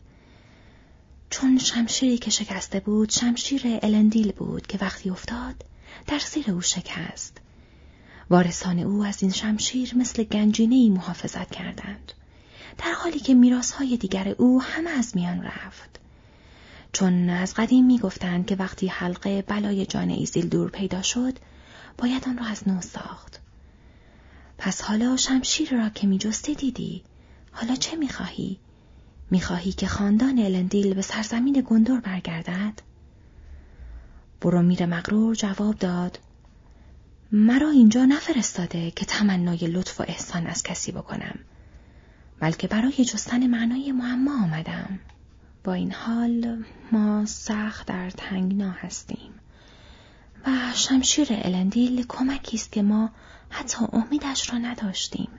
چون 1.29 1.57
شمشیری 1.57 2.17
که 2.17 2.31
شکسته 2.31 2.79
بود 2.79 3.09
شمشیر 3.09 3.61
الندیل 3.65 4.31
بود 4.31 4.67
که 4.67 4.77
وقتی 4.81 5.09
افتاد 5.09 5.65
در 6.07 6.19
زیر 6.19 6.51
او 6.51 6.61
شکست. 6.61 7.37
وارثان 8.29 8.79
او 8.79 9.03
از 9.03 9.23
این 9.23 9.31
شمشیر 9.31 9.95
مثل 9.95 10.23
گنجینه 10.23 10.89
محافظت 10.89 11.51
کردند. 11.51 12.11
در 12.77 12.91
حالی 12.93 13.19
که 13.19 13.33
میراسهای 13.33 13.97
دیگر 13.97 14.27
او 14.37 14.61
همه 14.61 14.89
از 14.89 15.15
میان 15.15 15.43
رفت. 15.43 15.99
چون 16.93 17.29
از 17.29 17.53
قدیم 17.53 17.86
می‌گفتند 17.86 18.46
که 18.46 18.55
وقتی 18.55 18.88
حلقه 18.88 19.41
بلای 19.41 19.86
جان 19.86 20.10
ایزیل 20.10 20.50
دور 20.50 20.69
پیدا 20.69 21.01
شد 21.01 21.38
باید 21.98 22.27
آن 22.27 22.38
را 22.38 22.46
از 22.46 22.67
نو 22.67 22.81
ساخت. 22.81 23.39
پس 24.58 24.81
حالا 24.81 25.17
شمشیر 25.17 25.77
را 25.77 25.89
که 25.89 26.08
میجستی 26.08 26.55
دیدی 26.55 27.03
حالا 27.51 27.75
چه 27.75 27.96
می‌خواهی؟ 27.96 28.60
می‌خواهی 29.31 29.72
که 29.72 29.88
خاندان 29.88 30.39
الندیل 30.39 30.93
به 30.93 31.01
سرزمین 31.01 31.65
گندور 31.67 32.00
برگردد؟ 32.00 32.81
برومیر 34.41 34.86
مغرور 34.86 35.36
جواب 35.36 35.75
داد 35.75 36.19
مرا 37.31 37.69
اینجا 37.69 38.05
نفرستاده 38.05 38.91
که 38.91 39.05
تمنای 39.05 39.58
لطف 39.58 40.00
و 40.00 40.03
احسان 40.08 40.48
از 40.48 40.63
کسی 40.63 40.91
بکنم 40.91 41.39
بلکه 42.39 42.67
برای 42.67 43.05
جستن 43.05 43.48
معنای 43.48 43.91
معما 43.91 44.43
آمدم. 44.43 45.00
این 45.73 45.91
حال 45.91 46.63
ما 46.91 47.25
سخت 47.25 47.88
در 47.88 48.09
تنگنا 48.09 48.71
هستیم 48.71 49.31
و 50.45 50.49
شمشیر 50.73 51.27
الندیل 51.31 52.05
کمکی 52.07 52.57
است 52.57 52.71
که 52.71 52.81
ما 52.81 53.09
حتی 53.49 53.85
امیدش 53.93 54.49
را 54.49 54.57
نداشتیم 54.57 55.29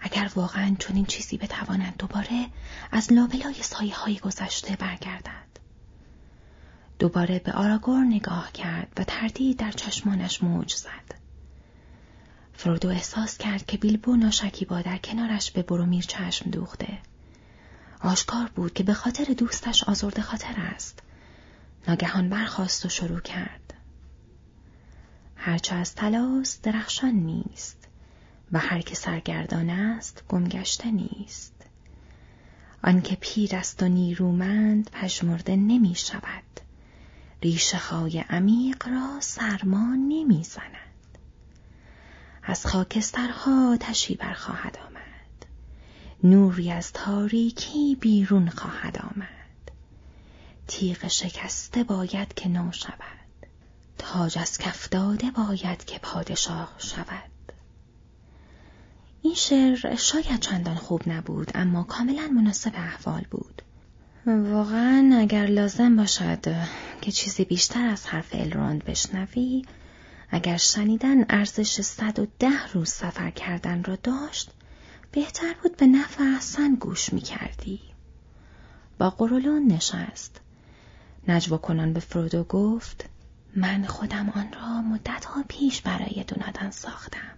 اگر 0.00 0.30
واقعا 0.34 0.76
چنین 0.78 1.04
چیزی 1.04 1.36
بتواند 1.36 1.94
دوباره 1.98 2.46
از 2.92 3.12
لابلای 3.12 3.62
سایه 3.62 3.96
های 3.96 4.18
گذشته 4.18 4.76
برگردد 4.76 5.52
دوباره 6.98 7.38
به 7.38 7.52
آراگور 7.52 8.04
نگاه 8.04 8.52
کرد 8.52 8.92
و 8.96 9.04
تردید 9.04 9.56
در 9.58 9.70
چشمانش 9.70 10.42
موج 10.42 10.74
زد. 10.74 11.14
فرودو 12.54 12.88
احساس 12.88 13.38
کرد 13.38 13.66
که 13.66 13.76
بیلبو 13.76 14.16
با 14.68 14.82
در 14.82 14.98
کنارش 14.98 15.50
به 15.50 15.62
برومیر 15.62 16.04
چشم 16.04 16.50
دوخته. 16.50 16.98
آشکار 18.02 18.50
بود 18.54 18.74
که 18.74 18.82
به 18.82 18.94
خاطر 18.94 19.24
دوستش 19.24 19.84
آزرده 19.84 20.22
خاطر 20.22 20.54
است. 20.58 20.98
ناگهان 21.88 22.28
برخواست 22.28 22.86
و 22.86 22.88
شروع 22.88 23.20
کرد. 23.20 23.74
هرچه 25.36 25.74
از 25.74 25.94
تلاس 25.94 26.60
درخشان 26.62 27.14
نیست 27.14 27.88
و 28.52 28.58
هر 28.58 28.80
که 28.80 28.94
سرگردان 28.94 29.70
است 29.70 30.22
گمگشته 30.28 30.90
نیست. 30.90 31.54
آنکه 32.84 33.16
پیر 33.20 33.56
است 33.56 33.82
و 33.82 33.88
نیرومند 33.88 34.90
پژمرده 34.90 35.56
نمی 35.56 35.94
شود. 35.94 36.60
ریشه 37.42 37.78
های 37.78 38.18
عمیق 38.18 38.88
را 38.88 39.20
سرما 39.20 39.94
نمی‌زند. 39.94 40.72
از 42.42 42.66
خاکسترها 42.66 43.76
تشی 43.80 44.18
خواهد 44.34 44.78
آمد. 44.86 44.91
نوری 46.24 46.72
از 46.72 46.92
تاریکی 46.92 47.96
بیرون 48.00 48.48
خواهد 48.48 48.98
آمد. 48.98 49.70
تیغ 50.66 51.08
شکسته 51.08 51.84
باید 51.84 52.34
که 52.34 52.48
نو 52.48 52.72
شود. 52.72 53.46
تاج 53.98 54.38
از 54.38 54.58
کف 54.58 54.88
داده 54.88 55.30
باید 55.30 55.84
که 55.84 55.98
پادشاه 55.98 56.74
شود. 56.78 57.32
این 59.22 59.34
شعر 59.34 59.96
شاید 59.96 60.40
چندان 60.40 60.74
خوب 60.74 61.02
نبود 61.06 61.50
اما 61.54 61.82
کاملا 61.82 62.28
مناسب 62.28 62.72
احوال 62.74 63.24
بود. 63.30 63.62
واقعا 64.26 65.16
اگر 65.18 65.46
لازم 65.46 65.96
باشد 65.96 66.46
که 67.00 67.12
چیزی 67.12 67.44
بیشتر 67.44 67.86
از 67.86 68.06
حرف 68.06 68.28
الروند 68.32 68.84
بشنوی 68.84 69.64
اگر 70.30 70.56
شنیدن 70.56 71.24
ارزش 71.28 71.80
صد 71.80 72.18
و 72.18 72.26
ده 72.38 72.66
روز 72.72 72.88
سفر 72.88 73.30
کردن 73.30 73.84
را 73.84 73.96
داشت 73.96 74.50
بهتر 75.12 75.54
بود 75.62 75.76
به 75.76 75.86
نفع 75.86 76.22
احسن 76.22 76.74
گوش 76.74 77.12
می 77.12 77.20
کردی. 77.20 77.80
با 78.98 79.10
قرولون 79.10 79.66
نشست. 79.66 80.40
نجوا 81.28 81.58
کنان 81.58 81.92
به 81.92 82.00
فرودو 82.00 82.44
گفت 82.44 83.08
من 83.56 83.86
خودم 83.86 84.30
آن 84.30 84.52
را 84.52 84.82
مدتها 84.82 85.44
پیش 85.48 85.82
برای 85.82 86.24
دونادن 86.24 86.70
ساختم. 86.70 87.36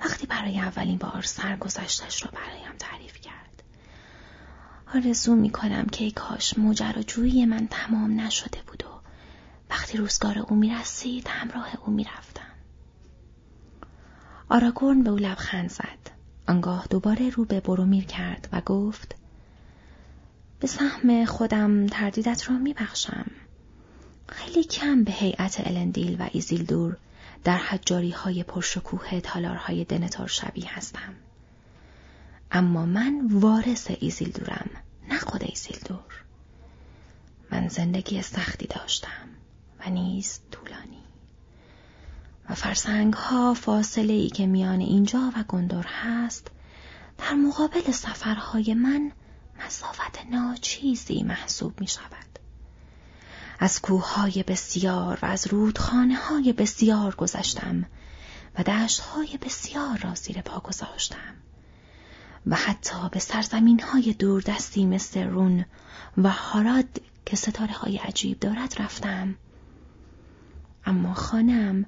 وقتی 0.00 0.26
برای 0.26 0.58
اولین 0.58 0.98
بار 0.98 1.22
سرگذشتش 1.22 2.24
را 2.24 2.30
برایم 2.30 2.76
تعریف 2.78 3.20
کرد. 3.20 3.62
آرزو 4.94 5.34
می 5.34 5.50
کنم 5.50 5.86
که 5.86 6.10
کاش 6.10 6.54
جویی 7.06 7.46
من 7.46 7.68
تمام 7.70 8.20
نشده 8.20 8.62
بود 8.66 8.84
و 8.84 9.00
وقتی 9.70 9.98
روزگار 9.98 10.38
او 10.38 10.56
می 10.56 10.70
رسید 10.70 11.28
همراه 11.28 11.68
او 11.86 11.92
می 11.92 12.04
رفتم. 12.04 12.42
آراگورن 14.48 15.02
به 15.02 15.10
او 15.10 15.16
لبخند 15.16 15.70
زد. 15.70 16.15
آنگاه 16.48 16.86
دوباره 16.90 17.30
رو 17.30 17.44
به 17.44 17.60
برومیر 17.60 18.04
کرد 18.04 18.48
و 18.52 18.60
گفت 18.60 19.14
به 20.60 20.66
سهم 20.66 21.24
خودم 21.24 21.86
تردیدت 21.86 22.50
را 22.50 22.58
می 22.58 22.74
بخشم. 22.74 23.30
خیلی 24.28 24.64
کم 24.64 25.04
به 25.04 25.12
هیئت 25.12 25.66
الندیل 25.66 26.20
و 26.20 26.28
ایزیلدور 26.32 26.96
در 27.44 27.56
حجاری 27.56 28.10
های 28.10 28.42
پرشکوه 28.42 29.20
تالارهای 29.20 29.84
دنه‌تور 29.84 30.28
شبیه 30.28 30.76
هستم. 30.76 31.14
اما 32.50 32.86
من 32.86 33.26
وارث 33.30 33.90
ایزیلدورم 34.00 34.70
نه 35.08 35.18
خود 35.18 35.42
ایزیلدور 35.44 36.24
من 37.50 37.68
زندگی 37.68 38.22
سختی 38.22 38.66
داشتم 38.66 39.28
و 39.80 39.90
نیز 39.90 40.40
طولانی 40.50 41.05
و 42.50 42.54
فرسنگ 42.54 43.14
ها 43.14 43.54
فاصله 43.54 44.12
ای 44.12 44.28
که 44.28 44.46
میان 44.46 44.80
اینجا 44.80 45.32
و 45.36 45.44
گندور 45.48 45.86
هست 45.86 46.50
در 47.18 47.34
مقابل 47.34 47.90
سفرهای 47.90 48.74
من 48.74 49.12
مسافت 49.66 50.26
ناچیزی 50.30 51.22
محسوب 51.22 51.80
می 51.80 51.86
شود. 51.86 52.38
از 53.58 53.80
کوههای 53.80 54.42
بسیار 54.42 55.18
و 55.22 55.26
از 55.26 55.46
رودخانه 55.46 56.16
های 56.16 56.52
بسیار 56.52 57.14
گذشتم 57.14 57.84
و 58.58 58.62
دشت 58.62 59.00
های 59.00 59.38
بسیار 59.42 59.98
را 59.98 60.14
زیر 60.14 60.40
پا 60.40 60.60
گذاشتم. 60.60 61.34
و 62.46 62.56
حتی 62.56 63.08
به 63.12 63.18
سرزمین 63.18 63.80
های 63.80 64.12
دوردستی 64.12 64.86
مثل 64.86 65.22
رون 65.22 65.64
و 66.18 66.30
هاراد 66.30 67.00
که 67.26 67.36
ستاره 67.36 67.72
های 67.72 67.96
عجیب 67.96 68.40
دارد 68.40 68.74
رفتم. 68.78 69.34
اما 70.86 71.14
خانم 71.14 71.86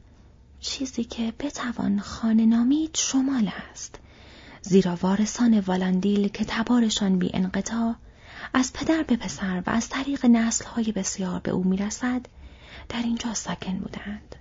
چیزی 0.61 1.05
که 1.05 1.33
بتوان 1.39 2.01
خانه 2.01 2.47
نامید 2.47 2.91
شمال 2.95 3.51
است. 3.71 3.99
زیرا 4.63 4.99
وارثان 5.03 5.61
والاندیل 5.61 6.29
که 6.29 6.45
تبارشان 6.45 7.19
بی 7.19 7.31
انقطاع 7.35 7.95
از 8.55 8.73
پدر 8.73 9.03
به 9.03 9.17
پسر 9.17 9.63
و 9.67 9.71
از 9.71 9.89
طریق 9.89 10.27
نسل 10.27 10.65
های 10.65 10.93
بسیار 10.93 11.41
به 11.41 11.51
او 11.51 11.65
می‌رسد 11.65 12.27
در 12.89 13.03
اینجا 13.03 13.35
ساکن 13.35 13.79
بودند. 13.79 14.37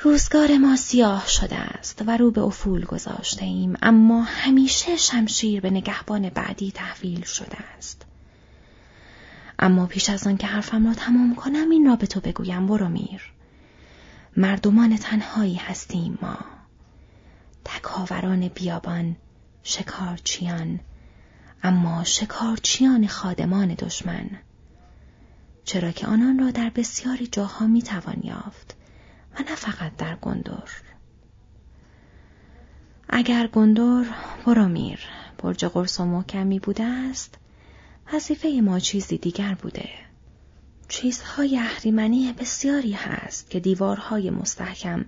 روزگار 0.00 0.56
ما 0.56 0.76
سیاه 0.76 1.28
شده 1.28 1.56
است 1.56 2.02
و 2.06 2.16
رو 2.16 2.30
به 2.30 2.40
افول 2.40 2.84
گذاشته 2.84 3.44
ایم 3.44 3.76
اما 3.82 4.22
همیشه 4.22 4.96
شمشیر 4.96 5.60
به 5.60 5.70
نگهبان 5.70 6.28
بعدی 6.28 6.70
تحویل 6.70 7.24
شده 7.24 7.56
است. 7.78 8.02
اما 9.58 9.86
پیش 9.86 10.10
از 10.10 10.26
آن 10.26 10.36
که 10.36 10.46
حرفم 10.46 10.86
را 10.86 10.94
تمام 10.94 11.34
کنم 11.34 11.70
این 11.70 11.86
را 11.86 11.96
به 11.96 12.06
تو 12.06 12.20
بگویم 12.20 12.66
برو 12.66 12.88
میر. 12.88 13.32
مردمان 14.36 14.96
تنهایی 14.96 15.54
هستیم 15.54 16.18
ما. 16.22 16.38
تکاوران 17.64 18.48
بیابان، 18.48 19.16
شکارچیان، 19.62 20.80
اما 21.62 22.04
شکارچیان 22.04 23.06
خادمان 23.06 23.74
دشمن. 23.74 24.30
چرا 25.64 25.90
که 25.90 26.06
آنان 26.06 26.38
را 26.38 26.50
در 26.50 26.70
بسیاری 26.70 27.26
جاها 27.26 27.66
می 27.66 27.82
توان 27.82 28.20
یافت 28.22 28.76
و 29.34 29.42
نه 29.42 29.54
فقط 29.54 29.96
در 29.96 30.16
گندور. 30.16 30.70
اگر 33.08 33.46
گندور 33.46 34.06
برومیر 34.46 35.00
برج 35.38 35.64
قرص 35.64 36.00
و 36.00 36.04
محکمی 36.04 36.58
بوده 36.58 36.84
است 36.84 37.38
وظیفه 38.12 38.60
ما 38.64 38.80
چیزی 38.80 39.18
دیگر 39.18 39.54
بوده 39.54 39.88
چیزهای 40.88 41.58
اهریمنی 41.58 42.32
بسیاری 42.32 42.92
هست 42.92 43.50
که 43.50 43.60
دیوارهای 43.60 44.30
مستحکم 44.30 45.04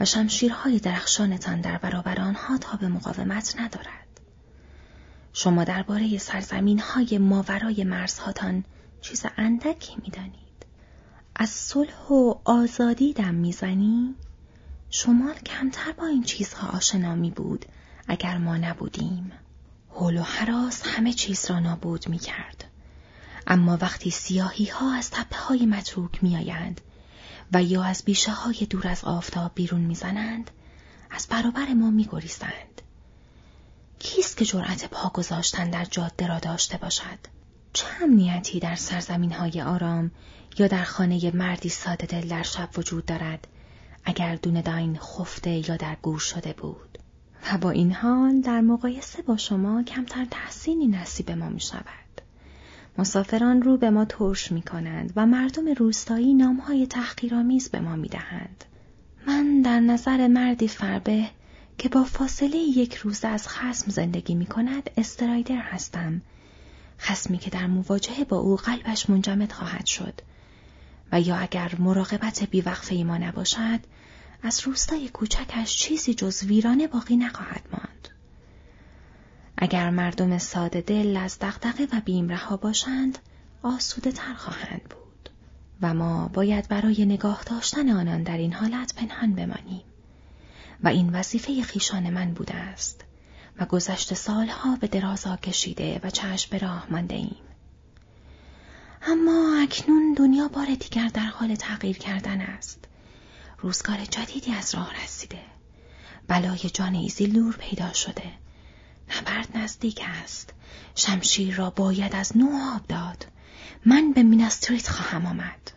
و 0.00 0.04
شمشیرهای 0.04 0.78
درخشانتان 0.78 1.60
در 1.60 1.78
برابر 1.78 2.20
آنها 2.20 2.58
تا 2.58 2.76
به 2.76 2.88
مقاومت 2.88 3.54
ندارد. 3.58 4.20
شما 5.32 5.64
درباره 5.64 6.18
سرزمین 6.18 6.78
های 6.78 7.18
ماورای 7.18 7.84
مرزهاتان 7.84 8.64
چیز 9.00 9.26
اندکی 9.36 9.96
می‌دانید. 10.02 10.66
از 11.34 11.50
صلح 11.50 12.08
و 12.08 12.34
آزادی 12.44 13.12
دم 13.12 13.34
می‌زنی؟ 13.34 14.14
شمال 14.90 15.34
کمتر 15.34 15.92
با 15.92 16.06
این 16.06 16.22
چیزها 16.22 16.68
آشنا 16.68 17.14
می 17.14 17.30
بود 17.30 17.64
اگر 18.08 18.38
ما 18.38 18.56
نبودیم. 18.56 19.32
حول 19.88 20.16
و 20.16 20.22
حراس 20.22 20.82
همه 20.86 21.12
چیز 21.12 21.50
را 21.50 21.58
نابود 21.58 22.08
می 22.08 22.18
کرد. 22.18 22.69
اما 23.46 23.78
وقتی 23.80 24.10
سیاهی 24.10 24.66
ها 24.66 24.94
از 24.94 25.10
تپه 25.10 25.36
های 25.36 25.66
متروک 25.66 26.22
می 26.22 26.36
آیند 26.36 26.80
و 27.52 27.62
یا 27.62 27.82
از 27.82 28.02
بیشه 28.04 28.32
های 28.32 28.66
دور 28.70 28.88
از 28.88 29.04
آفتاب 29.04 29.52
بیرون 29.54 29.80
می‌زنند 29.80 30.50
از 31.10 31.26
برابر 31.30 31.74
ما 31.74 31.90
می 31.90 32.08
گریزند. 32.10 32.82
کیست 33.98 34.36
که 34.36 34.44
جرأت 34.44 34.84
پا 34.90 35.08
گذاشتن 35.08 35.70
در 35.70 35.84
جاده 35.84 36.26
را 36.26 36.38
داشته 36.38 36.76
باشد؟ 36.76 37.18
چه 37.72 37.86
امنیتی 38.02 38.60
در 38.60 38.74
سرزمین 38.74 39.32
های 39.32 39.62
آرام 39.62 40.10
یا 40.58 40.66
در 40.66 40.84
خانه 40.84 41.30
مردی 41.36 41.68
ساده 41.68 42.06
دل 42.06 42.28
در 42.28 42.42
شب 42.42 42.68
وجود 42.76 43.06
دارد 43.06 43.46
اگر 44.04 44.36
داین 44.36 44.98
خفته 44.98 45.70
یا 45.70 45.76
در 45.76 45.96
گور 46.02 46.18
شده 46.18 46.52
بود 46.52 46.98
و 47.52 47.58
با 47.58 47.70
این 47.70 47.92
حال 47.92 48.40
در 48.40 48.60
مقایسه 48.60 49.22
با 49.22 49.36
شما 49.36 49.82
کمتر 49.82 50.24
تحسینی 50.30 50.86
نصیب 50.86 51.30
ما 51.30 51.48
می 51.48 51.60
شود. 51.60 52.09
مسافران 53.00 53.62
رو 53.62 53.76
به 53.76 53.90
ما 53.90 54.04
ترش 54.04 54.52
می 54.52 54.62
کنند 54.62 55.12
و 55.16 55.26
مردم 55.26 55.68
روستایی 55.68 56.34
نامهای 56.34 56.86
تحقیرآمیز 56.86 57.68
به 57.68 57.80
ما 57.80 57.96
می 57.96 58.08
دهند. 58.08 58.64
من 59.26 59.62
در 59.62 59.80
نظر 59.80 60.26
مردی 60.26 60.68
فربه 60.68 61.30
که 61.78 61.88
با 61.88 62.04
فاصله 62.04 62.56
یک 62.56 62.94
روز 62.94 63.24
از 63.24 63.48
خسم 63.48 63.90
زندگی 63.90 64.34
می 64.34 64.46
کند 64.46 64.90
استرایدر 64.96 65.60
هستم. 65.60 66.22
خسمی 66.98 67.38
که 67.38 67.50
در 67.50 67.66
مواجهه 67.66 68.24
با 68.24 68.36
او 68.36 68.56
قلبش 68.56 69.10
منجمد 69.10 69.52
خواهد 69.52 69.86
شد 69.86 70.20
و 71.12 71.20
یا 71.20 71.36
اگر 71.36 71.72
مراقبت 71.78 72.44
بیوقفه 72.50 72.94
ما 72.94 73.18
نباشد 73.18 73.80
از 74.42 74.60
روستای 74.66 75.08
کوچکش 75.08 75.76
چیزی 75.78 76.14
جز 76.14 76.42
ویرانه 76.42 76.86
باقی 76.86 77.16
نخواهد 77.16 77.62
ماند. 77.72 78.08
اگر 79.62 79.90
مردم 79.90 80.38
ساده 80.38 80.80
دل 80.80 81.16
از 81.16 81.38
دغدغه 81.40 81.88
و 81.92 82.00
بیم 82.04 82.28
رها 82.28 82.56
باشند 82.56 83.18
آسوده 83.62 84.12
تر 84.12 84.34
خواهند 84.34 84.82
بود 84.82 85.30
و 85.82 85.94
ما 85.94 86.28
باید 86.28 86.68
برای 86.68 87.04
نگاه 87.06 87.42
داشتن 87.44 87.88
آنان 87.88 88.22
در 88.22 88.36
این 88.36 88.52
حالت 88.52 88.94
پنهان 88.94 89.34
بمانیم 89.34 89.82
و 90.82 90.88
این 90.88 91.10
وظیفه 91.16 91.62
خیشان 91.62 92.10
من 92.10 92.32
بوده 92.32 92.54
است 92.54 93.04
و 93.58 93.66
گذشت 93.66 94.14
سالها 94.14 94.76
به 94.76 94.86
درازا 94.86 95.36
کشیده 95.36 96.00
و 96.02 96.10
چشم 96.10 96.48
به 96.50 96.58
راه 96.58 96.86
مانده 96.90 97.14
ایم. 97.14 97.36
اما 99.02 99.58
اکنون 99.62 100.14
دنیا 100.14 100.48
بار 100.48 100.66
دیگر 100.66 101.08
در 101.08 101.26
حال 101.26 101.54
تغییر 101.54 101.98
کردن 101.98 102.40
است. 102.40 102.84
روزگار 103.58 104.04
جدیدی 104.04 104.52
از 104.52 104.74
راه 104.74 105.04
رسیده. 105.04 105.40
بلای 106.28 106.58
جان 106.58 106.94
ایزیلدور 106.94 107.56
پیدا 107.56 107.92
شده. 107.92 108.39
نبرد 109.16 109.56
نزدیک 109.56 110.00
است. 110.22 110.52
شمشیر 110.94 111.54
را 111.54 111.70
باید 111.70 112.16
از 112.16 112.36
نو 112.36 112.74
آب 112.76 112.86
داد. 112.88 113.26
من 113.86 114.12
به 114.12 114.22
میناس 114.22 114.51
تیریت 114.51 114.88
خواهم 114.88 115.26
آمد. 115.26 115.70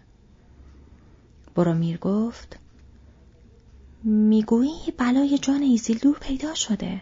برومیر 1.55 1.97
گفت 1.97 2.59
می‌گویی 4.03 4.93
بلای 4.97 5.37
جان 5.37 5.61
ایزیلدور 5.61 6.17
پیدا 6.19 6.55
شده. 6.55 7.01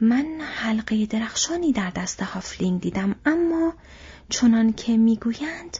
من 0.00 0.40
حلقه 0.40 1.06
درخشانی 1.06 1.72
در 1.72 1.90
دست 1.90 2.22
هافلینگ 2.22 2.80
دیدم 2.80 3.14
اما 3.26 3.74
چنان 4.28 4.72
که 4.72 4.96
می‌گویند 4.96 5.78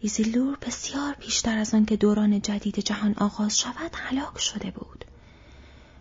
ایزیلدور 0.00 0.58
بسیار 0.62 1.14
بیشتر 1.14 1.58
از 1.58 1.74
آنکه 1.74 1.96
دوران 1.96 2.40
جدید 2.40 2.78
جهان 2.78 3.14
آغاز 3.14 3.58
شود 3.58 3.90
هلاک 3.94 4.38
شده 4.38 4.70
بود 4.70 5.04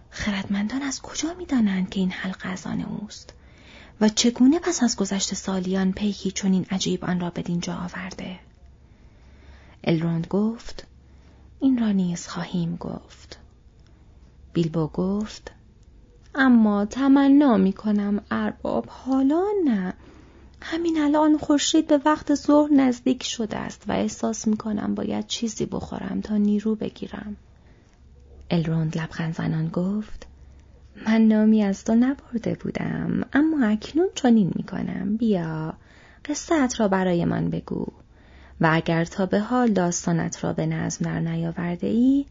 خردمندان 0.09 0.81
از 0.81 1.01
کجا 1.01 1.33
می‌دانند 1.33 1.89
که 1.89 1.99
این 1.99 2.11
حلقه 2.11 2.49
از 2.49 2.67
آن 2.67 2.81
اوست؟ 2.81 3.33
و 4.01 4.09
چگونه 4.09 4.59
پس 4.59 4.83
از 4.83 4.95
گذشت 4.95 5.33
سالیان 5.33 5.91
پیکی 5.91 6.31
چنین 6.31 6.65
عجیب 6.71 7.05
آن 7.05 7.19
را 7.19 7.29
بدینجا 7.29 7.73
آورده؟ 7.73 8.39
الروند 9.83 10.27
گفت 10.27 10.87
این 11.59 11.77
را 11.77 11.91
نیز 11.91 12.27
خواهیم 12.27 12.75
گفت. 12.75 13.39
بیلبو 14.53 14.87
گفت 14.87 15.51
اما 16.35 16.85
تمنا 16.85 17.57
می 17.57 17.73
کنم 17.73 18.21
ارباب 18.31 18.85
حالا 18.89 19.43
نه. 19.65 19.93
همین 20.61 21.01
الان 21.01 21.37
خورشید 21.37 21.87
به 21.87 22.01
وقت 22.05 22.35
ظهر 22.35 22.73
نزدیک 22.73 23.23
شده 23.23 23.57
است 23.57 23.83
و 23.87 23.91
احساس 23.91 24.47
می 24.47 24.57
کنم 24.57 24.95
باید 24.95 25.27
چیزی 25.27 25.65
بخورم 25.65 26.21
تا 26.21 26.37
نیرو 26.37 26.75
بگیرم. 26.75 27.37
الروند 28.51 28.97
لبخند 28.97 29.35
زنان 29.35 29.67
گفت 29.67 30.27
من 31.05 31.21
نامی 31.21 31.63
از 31.63 31.83
تو 31.83 31.95
نبرده 31.95 32.55
بودم 32.55 33.25
اما 33.33 33.67
اکنون 33.67 34.07
چنین 34.15 34.51
می 34.55 34.63
کنم 34.63 35.17
بیا 35.17 35.73
قصت 36.25 36.79
را 36.79 36.87
برای 36.87 37.25
من 37.25 37.49
بگو 37.49 37.87
و 38.61 38.69
اگر 38.71 39.05
تا 39.05 39.25
به 39.25 39.39
حال 39.39 39.71
داستانت 39.71 40.43
را 40.43 40.53
به 40.53 40.65
نظم 40.65 41.05
در 41.05 41.19
نیاورده 41.19 41.87
ای 41.87 42.25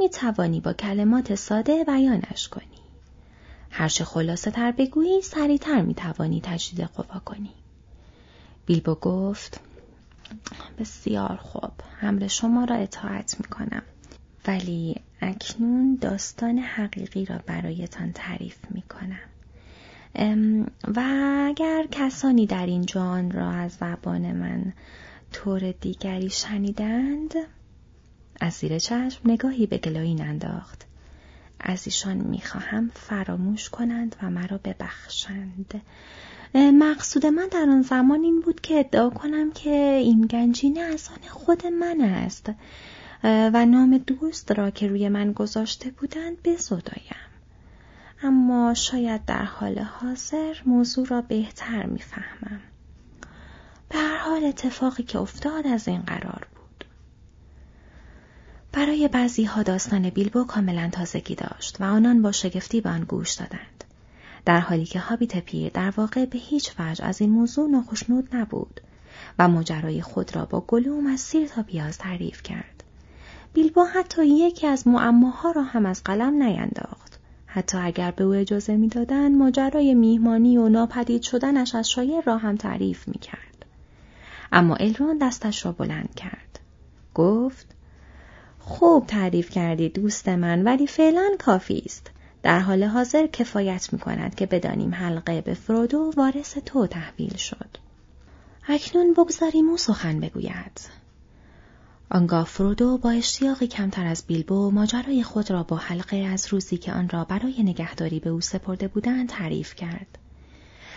می 0.00 0.08
توانی 0.08 0.60
با 0.60 0.72
کلمات 0.72 1.34
ساده 1.34 1.84
بیانش 1.84 2.48
کنی. 2.48 2.64
هرچه 3.70 4.04
خلاصه 4.04 4.50
تر 4.50 4.72
بگویی 4.72 5.22
سریعتر 5.22 5.82
می 5.82 5.94
توانی 5.94 6.40
تجدید 6.40 6.84
قوا 6.84 7.20
کنی. 7.24 7.50
بیلبو 8.66 8.94
گفت 8.94 9.60
بسیار 10.78 11.36
خوب 11.36 11.72
حمل 12.00 12.26
شما 12.26 12.64
را 12.64 12.76
اطاعت 12.76 13.36
می 13.40 13.44
کنم 13.44 13.82
ولی 14.46 14.96
اکنون 15.24 15.98
داستان 16.00 16.58
حقیقی 16.58 17.24
را 17.24 17.38
برایتان 17.46 18.12
تعریف 18.12 18.56
می 18.70 18.82
کنم 18.82 19.30
و 20.94 21.00
اگر 21.48 21.86
کسانی 21.90 22.46
در 22.46 22.66
این 22.66 22.86
جان 22.86 23.30
را 23.30 23.50
از 23.50 23.72
زبان 23.72 24.32
من 24.32 24.72
طور 25.32 25.72
دیگری 25.72 26.30
شنیدند 26.30 27.34
از 28.40 28.52
زیر 28.52 28.78
چشم 28.78 29.20
نگاهی 29.24 29.66
به 29.66 29.78
گلوین 29.78 30.22
انداخت. 30.22 30.86
از 31.60 31.82
ایشان 31.86 32.16
می‌خواهم 32.16 32.90
فراموش 32.94 33.70
کنند 33.70 34.16
و 34.22 34.30
مرا 34.30 34.58
ببخشند. 34.64 35.82
مقصود 36.54 37.26
من 37.26 37.48
در 37.48 37.66
آن 37.68 37.82
زمان 37.82 38.22
این 38.22 38.40
بود 38.40 38.60
که 38.60 38.78
ادعا 38.78 39.10
کنم 39.10 39.52
که 39.52 40.00
این 40.02 40.20
گنجینه 40.20 40.80
از 40.80 41.08
آن 41.08 41.28
خود 41.28 41.66
من 41.66 42.00
است. 42.00 42.50
و 43.24 43.66
نام 43.66 43.98
دوست 43.98 44.52
را 44.52 44.70
که 44.70 44.88
روی 44.88 45.08
من 45.08 45.32
گذاشته 45.32 45.90
بودند 45.90 46.42
بزدایم 46.42 47.16
اما 48.22 48.74
شاید 48.74 49.24
در 49.24 49.44
حال 49.44 49.78
حاضر 49.78 50.56
موضوع 50.66 51.06
را 51.06 51.20
بهتر 51.20 51.86
می‌فهمم. 51.86 52.60
به 53.88 53.98
هر 53.98 54.16
حال 54.16 54.44
اتفاقی 54.44 55.02
که 55.02 55.18
افتاد 55.18 55.66
از 55.66 55.88
این 55.88 56.00
قرار 56.00 56.48
بود. 56.54 56.84
برای 58.72 59.08
بعضی 59.08 59.44
ها 59.44 59.62
داستان 59.62 60.10
بیلبو 60.10 60.44
کاملا 60.44 60.88
تازگی 60.92 61.34
داشت 61.34 61.80
و 61.80 61.84
آنان 61.84 62.22
با 62.22 62.32
شگفتی 62.32 62.80
به 62.80 62.90
آن 62.90 63.04
گوش 63.04 63.32
دادند. 63.32 63.84
در 64.44 64.60
حالی 64.60 64.84
که 64.84 65.00
هابیت 65.00 65.36
پیر 65.36 65.72
در 65.72 65.90
واقع 65.90 66.24
به 66.26 66.38
هیچ 66.38 66.72
وجه 66.78 67.04
از 67.04 67.20
این 67.20 67.30
موضوع 67.30 67.70
ناخشنود 67.70 68.36
نبود 68.36 68.80
و 69.38 69.48
ماجرای 69.48 70.02
خود 70.02 70.36
را 70.36 70.44
با 70.44 70.60
گلوم 70.60 71.06
از 71.06 71.20
سیر 71.20 71.48
تا 71.48 71.62
پیاز 71.62 71.98
تعریف 71.98 72.42
کرد. 72.42 72.83
بیلبو 73.54 73.84
حتی 73.84 74.26
یکی 74.26 74.66
از 74.66 74.88
معماها 74.88 75.50
را 75.50 75.62
هم 75.62 75.86
از 75.86 76.04
قلم 76.04 76.42
نینداخت. 76.42 77.20
حتی 77.46 77.78
اگر 77.78 78.10
به 78.10 78.24
او 78.24 78.32
اجازه 78.32 78.76
می‌دادند 78.76 79.36
ماجرای 79.36 79.94
میهمانی 79.94 80.56
و 80.56 80.68
ناپدید 80.68 81.22
شدنش 81.22 81.74
از 81.74 81.90
شایر 81.90 82.20
را 82.20 82.38
هم 82.38 82.56
تعریف 82.56 83.08
می 83.08 83.18
کرد. 83.18 83.64
اما 84.52 84.74
الرون 84.74 85.18
دستش 85.18 85.66
را 85.66 85.72
بلند 85.72 86.14
کرد. 86.14 86.60
گفت 87.14 87.66
خوب 88.58 89.06
تعریف 89.06 89.50
کردی 89.50 89.88
دوست 89.88 90.28
من 90.28 90.62
ولی 90.62 90.86
فعلا 90.86 91.30
کافی 91.38 91.82
است. 91.86 92.10
در 92.42 92.58
حال 92.58 92.84
حاضر 92.84 93.26
کفایت 93.26 93.92
می 93.92 93.98
کند 93.98 94.34
که 94.34 94.46
بدانیم 94.46 94.94
حلقه 94.94 95.40
به 95.40 95.54
فرودو 95.54 96.12
وارث 96.16 96.58
تو 96.58 96.86
تحویل 96.86 97.36
شد. 97.36 97.68
اکنون 98.68 99.12
بگذاریم 99.12 99.68
او 99.68 99.76
سخن 99.76 100.20
بگوید. 100.20 101.03
آنگاه 102.10 102.44
فرودو 102.44 102.98
با 102.98 103.10
اشتیاقی 103.10 103.66
کمتر 103.66 104.06
از 104.06 104.24
بیلبو 104.26 104.70
ماجرای 104.70 105.22
خود 105.22 105.50
را 105.50 105.62
با 105.62 105.76
حلقه 105.76 106.16
از 106.16 106.46
روزی 106.52 106.76
که 106.76 106.92
آن 106.92 107.08
را 107.08 107.24
برای 107.24 107.62
نگهداری 107.62 108.20
به 108.20 108.30
او 108.30 108.40
سپرده 108.40 108.88
بودند 108.88 109.28
تعریف 109.28 109.74
کرد. 109.74 110.18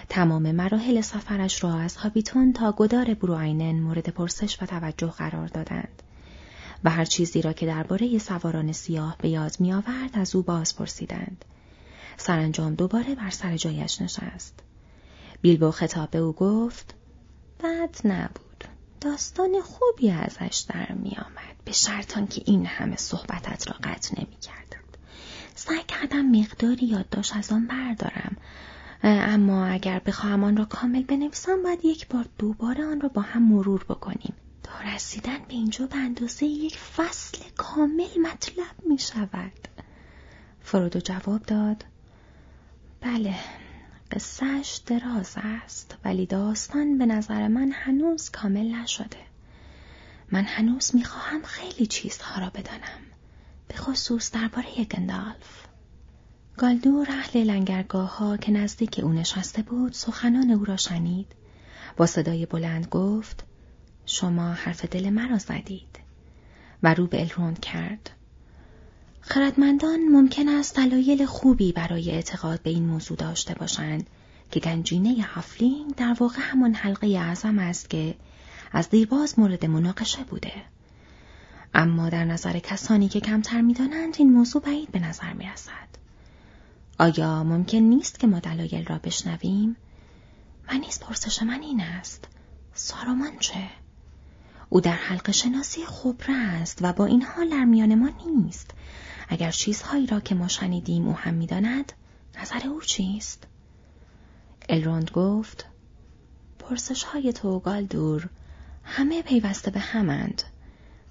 تمام 0.10 0.52
مراحل 0.52 1.02
سفرش 1.02 1.63
را 1.63 1.74
از 1.80 1.96
هابیتون 1.96 2.54
تا 2.54 2.72
گدار 2.72 3.13
بروینن 3.13 3.80
مورد 3.80 4.10
پرسش 4.10 4.62
و 4.62 4.65
توجه 4.65 5.08
قرار 5.08 5.48
دادند. 5.48 6.04
و 6.84 6.89
هر 6.89 7.06
چیزی 7.06 7.41
را 7.41 7.54
که 7.54 7.65
درباره 7.65 8.17
سواران 8.17 8.72
سیاه 8.72 9.15
به 9.22 9.30
یاد 9.30 9.56
می 9.60 9.74
آورد 9.74 10.10
از 10.13 10.36
او 10.36 10.41
باز 10.41 10.76
پرسیدند. 10.76 11.46
سرانجام 12.17 12.76
دوباره 12.76 13.15
بر 13.15 13.30
سر 13.30 13.58
جایش 13.58 14.02
نشست. 14.02 14.60
بیلبو 15.41 15.72
خطاب 15.72 16.10
به 16.10 16.17
او 16.17 16.34
گفت 16.34 16.93
بد 17.63 17.96
نبود 18.06 18.46
داستان 19.08 19.62
خوبی 19.62 20.12
ازش 20.12 20.65
در 20.70 20.91
می 20.91 21.17
آمد. 21.17 21.56
به 21.65 21.72
شرطان 21.72 22.28
که 22.28 22.41
این 22.46 22.65
همه 22.65 22.96
صحبتت 22.96 23.67
را 23.67 23.76
قطع 23.84 24.15
نمی 24.17 24.38
کردم. 24.41 24.84
سعی 25.56 25.84
کردم 25.88 26.22
مقداری 26.22 26.86
یادداشت 26.86 27.36
از 27.36 27.52
آن 27.52 27.67
بردارم. 27.67 28.38
اما 29.04 29.65
اگر 29.65 30.00
بخواهم 30.00 30.43
آن 30.43 30.58
را 30.58 30.65
کامل 30.65 31.04
بنویسم 31.04 31.63
باید 31.63 31.86
یک 31.86 32.08
بار 32.08 32.26
دوباره 32.38 32.86
آن 32.86 33.02
را 33.02 33.10
با 33.10 33.22
هم 33.22 33.41
مرور 33.41 33.84
بکنیم. 33.84 34.34
تا 34.63 34.74
رسیدن 34.96 35.38
به 35.38 35.54
اینجا 35.54 35.88
به 35.88 35.98
اندازه 35.98 36.46
یک 36.46 36.78
فصل 36.78 37.38
کامل 37.58 38.20
مطلب 38.22 38.88
می 38.89 38.98
شود. 38.98 39.67
فرودو 40.62 41.00
جواب 41.00 41.41
داد. 41.41 41.86
بله. 43.02 43.36
قصهش 44.12 44.82
دراز 44.86 45.34
است 45.36 45.98
ولی 46.06 46.26
داستان 46.26 46.98
به 46.98 47.06
نظر 47.06 47.48
من 47.48 47.72
هنوز 47.72 48.30
کامل 48.30 48.76
نشده. 48.76 49.17
من 50.32 50.43
هنوز 50.43 50.96
می‌خواهم 50.96 51.41
خیلی 51.43 51.86
چیزها 51.86 52.41
را 52.41 52.50
بدانم 52.50 53.02
به 53.67 53.76
خصوص 53.76 54.32
درباره 54.32 54.86
گندالف. 54.91 55.65
گالدور 56.58 57.08
اهل 57.10 57.43
لنگرگاه 57.43 58.17
ها 58.17 58.38
که 58.38 58.52
نزدیک 58.52 59.00
او 59.04 59.13
نشسته 59.13 59.62
بود 59.62 59.93
سخنان 59.93 60.52
او 60.52 60.65
را 60.65 60.78
شنید. 60.78 61.28
با 61.98 62.06
صدای 62.06 62.46
بلند 62.46 62.88
گفت 62.88 63.43
شما 64.06 64.52
حرف 64.52 64.86
دل 64.86 65.10
مرا 65.10 65.38
زدید. 65.38 66.00
و 66.84 66.93
رو 66.93 67.08
به 67.08 67.22
الروند 67.22 67.60
کرد. 67.60 68.10
خردمندان 69.30 70.00
ممکن 70.10 70.50
است 70.50 70.76
دلایل 70.76 71.26
خوبی 71.26 71.72
برای 71.72 72.12
اعتقاد 72.12 72.62
به 72.62 72.70
این 72.70 72.86
موضوع 72.86 73.18
داشته 73.18 73.54
باشند 73.54 74.10
که 74.52 74.60
گنجینه 74.60 75.16
هفلینگ 75.24 75.96
در 75.96 76.16
واقع 76.20 76.40
همان 76.40 76.74
حلقه 76.74 77.08
اعظم 77.08 77.60
است 77.60 77.90
که 77.90 78.16
از 78.72 78.90
دیرباز 78.90 79.40
مورد 79.40 79.66
مناقشه 79.66 80.24
بوده. 80.24 80.52
اما 81.74 82.10
در 82.10 82.26
نظر 82.26 82.60
کسانی 82.60 83.10
که 83.10 83.20
کمتر 83.20 83.62
می‌دانند 83.62 84.16
این 84.20 84.34
موضوع 84.34 84.62
بعید 84.62 84.92
به 84.92 85.00
نظر 85.00 85.34
می 85.34 85.46
رسد. 85.46 85.88
آیا 87.00 87.44
ممکن 87.44 87.78
نیست 87.78 88.20
که 88.20 88.28
ما 88.28 88.40
دلایل 88.40 88.86
را 88.86 88.98
بشنویم؟ 88.98 89.76
من 90.72 90.78
نیز 90.78 91.00
پرسش 91.00 91.44
من 91.44 91.62
این 91.62 91.82
است. 91.82 92.28
سارومان 92.74 93.40
چه؟ 93.40 93.70
او 94.70 94.82
در 94.82 94.92
حلقه 94.92 95.32
شناسی 95.32 95.86
خبره 95.86 96.36
است 96.36 96.78
و 96.82 96.94
با 96.94 97.06
این 97.06 97.22
حال 97.22 97.50
در 97.50 97.66
میان 97.66 97.96
ما 97.96 98.10
نیست. 98.28 98.72
اگر 99.28 99.52
چیزهایی 99.52 100.08
را 100.08 100.20
که 100.20 100.36
ما 100.36 100.48
شنیدیم 100.48 101.08
او 101.08 101.13
هم 101.13 101.34
می‌داند 101.34 101.94
نظر 102.42 102.68
او 102.68 102.82
چیست؟ 102.82 103.48
الروند 104.70 105.12
گفت 105.12 105.66
پرسش 106.60 107.04
های 107.04 107.34
تو 107.34 107.60
دور 107.90 108.30
همه 108.84 109.22
پیوسته 109.22 109.72
به 109.72 109.80
همند. 109.80 110.44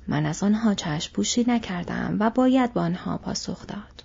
من 0.09 0.27
از 0.27 0.43
آنها 0.43 0.75
چشم 0.75 1.13
پوشی 1.13 1.45
نکردم 1.49 2.17
و 2.21 2.31
باید 2.31 2.73
با 2.73 2.81
آنها 2.81 3.19
پاسخ 3.19 3.67
داد. 3.67 4.05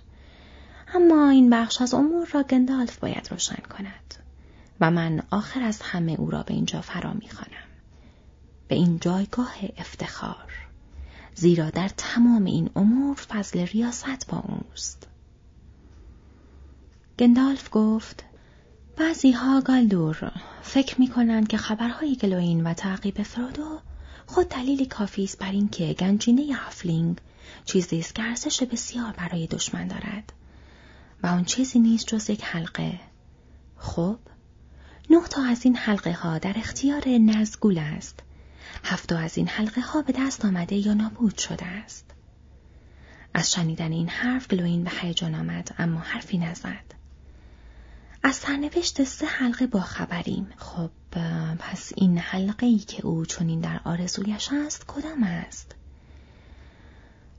اما 0.94 1.28
این 1.28 1.50
بخش 1.50 1.82
از 1.82 1.94
امور 1.94 2.28
را 2.32 2.42
گندالف 2.42 2.98
باید 2.98 3.28
روشن 3.30 3.62
کند 3.70 4.14
و 4.80 4.90
من 4.90 5.22
آخر 5.30 5.62
از 5.62 5.82
همه 5.82 6.12
او 6.12 6.30
را 6.30 6.42
به 6.42 6.54
اینجا 6.54 6.80
فرا 6.80 7.12
می‌خوانم. 7.12 7.68
به 8.68 8.74
این 8.74 8.98
جایگاه 8.98 9.54
افتخار. 9.76 10.61
زیرا 11.34 11.70
در 11.70 11.88
تمام 11.88 12.44
این 12.44 12.70
امور 12.76 13.16
فضل 13.16 13.66
ریاست 13.66 14.26
با 14.28 14.38
اوست. 14.38 15.08
گندالف 17.18 17.68
گفت 17.72 18.24
بعضی 18.96 19.32
ها 19.32 19.60
گالدور 19.60 20.32
فکر 20.62 21.00
می 21.00 21.08
کنند 21.08 21.48
که 21.48 21.56
خبرهای 21.56 22.16
گلوین 22.16 22.64
و 22.64 22.74
تعقیب 22.74 23.22
فرودو 23.22 23.80
خود 24.26 24.48
دلیلی 24.48 24.86
کافی 24.86 25.24
است 25.24 25.38
بر 25.38 25.50
اینکه 25.50 25.92
گنجینه 25.92 26.42
هافلینگ 26.54 27.18
چیزی 27.64 27.98
است 27.98 28.14
که 28.14 28.22
ارزش 28.22 28.62
بسیار 28.62 29.12
برای 29.12 29.46
دشمن 29.46 29.86
دارد. 29.88 30.32
و 31.22 31.26
آن 31.26 31.44
چیزی 31.44 31.78
نیست 31.78 32.06
جز 32.06 32.30
یک 32.30 32.44
حلقه. 32.44 33.00
خب 33.76 34.18
نه 35.10 35.28
تا 35.30 35.42
از 35.44 35.64
این 35.64 35.76
حلقه 35.76 36.12
ها 36.12 36.38
در 36.38 36.54
اختیار 36.56 37.08
نزگول 37.08 37.78
است. 37.78 38.20
هفته 38.84 39.16
از 39.16 39.36
این 39.36 39.48
حلقه 39.48 39.80
ها 39.80 40.02
به 40.02 40.12
دست 40.16 40.44
آمده 40.44 40.76
یا 40.76 40.94
نابود 40.94 41.38
شده 41.38 41.66
است 41.66 42.10
از 43.34 43.52
شنیدن 43.52 43.92
این 43.92 44.08
حرف 44.08 44.48
گلوین 44.48 44.84
به 44.84 44.90
هیجان 45.00 45.34
آمد 45.34 45.74
اما 45.78 46.00
حرفی 46.00 46.38
نزد 46.38 46.94
از 48.22 48.34
سرنوشت 48.34 49.04
سه 49.04 49.26
حلقه 49.26 49.66
با 49.66 49.80
خبریم. 49.80 50.46
خب 50.56 50.90
پس 51.58 51.92
این 51.96 52.18
حلقه 52.18 52.66
ای 52.66 52.78
که 52.78 53.06
او 53.06 53.26
چنین 53.26 53.60
در 53.60 53.80
آرزویش 53.84 54.48
است 54.52 54.84
کدام 54.86 55.22
است؟ 55.22 55.74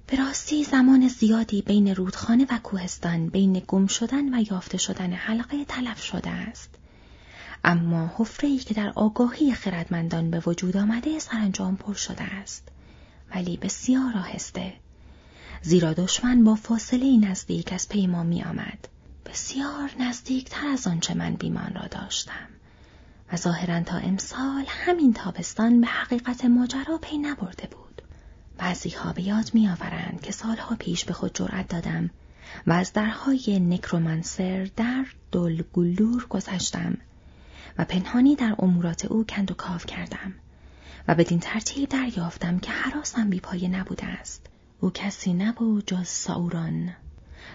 به 0.08 0.18
راستی 0.18 0.64
زمان 0.64 1.08
زیادی 1.08 1.62
بین 1.62 1.96
رودخانه 1.96 2.48
و 2.50 2.60
کوهستان 2.64 3.28
بین 3.28 3.64
گم 3.68 3.88
شدن 3.88 4.36
و 4.36 4.44
یافته 4.52 4.78
شدن 4.78 5.14
حلقه 5.14 5.66
تلف 5.66 6.04
شده 6.04 6.30
است. 6.30 6.70
اما 7.64 8.12
حفره 8.18 8.50
ای 8.50 8.58
که 8.58 8.74
در 8.74 8.90
آگاهی 8.96 9.54
خردمندان 9.54 10.32
به 10.32 10.40
وجود 10.46 10.78
آمده 10.78 11.20
سرانجام 11.20 11.76
پر 11.76 11.94
شده 11.94 12.24
است. 12.24 12.68
ولی 13.36 13.58
بسیار 13.58 14.18
آهسته. 14.18 14.74
زیرا 15.62 15.94
دشمن 15.94 16.44
با 16.44 16.56
فاصله 16.56 17.18
نزدیک 17.18 17.74
از 17.74 17.90
پیما 17.90 18.24
می 18.24 18.44
آمد. 18.44 18.88
بسیار 19.26 19.92
نزدیکتر 20.00 20.68
از 20.68 20.88
آنچه 20.88 21.14
من 21.14 21.34
بیمان 21.34 21.74
را 21.76 21.88
داشتم 21.88 22.48
و 23.32 23.38
ظاهرا 23.38 23.84
تا 23.84 23.98
امسال 23.98 24.66
همین 24.68 25.14
تابستان 25.14 25.82
به 25.82 25.88
حقیقت 25.88 26.46
ماجرا 26.46 26.98
پی 27.02 27.18
نبرده 27.18 27.68
بود 27.68 28.02
بعضی 28.58 28.90
ها 28.90 29.14
به 29.14 29.22
یاد 29.22 29.52
میآورند 29.54 30.22
که 30.22 30.32
سالها 30.32 30.76
پیش 30.76 31.06
به 31.06 31.14
خود 31.14 31.32
جرأت 31.34 31.68
دادم 31.68 32.10
و 32.68 32.74
از 32.74 32.94
درهای 32.94 33.60
نکرومنسر 33.60 34.70
در 34.76 35.06
دلگلور 35.32 36.26
گذشتم 36.30 36.98
و 37.78 37.86
پنهانی 37.86 38.36
در 38.36 38.56
امورات 38.60 39.06
او 39.06 39.26
کند 39.26 39.52
و 39.52 39.54
کاف 39.54 39.86
کردم 39.86 40.34
و 41.08 41.16
بدین 41.16 41.40
ترتیب 41.40 41.90
دریافتم 41.90 42.60
که 42.60 42.72
حراسم 42.72 43.30
بیپایه 43.30 43.68
نبوده 43.70 44.06
است 44.06 44.48
او 44.80 44.90
کسی 44.90 45.34
نبود 45.34 45.86
جز 45.88 46.08
ساوران 46.08 46.96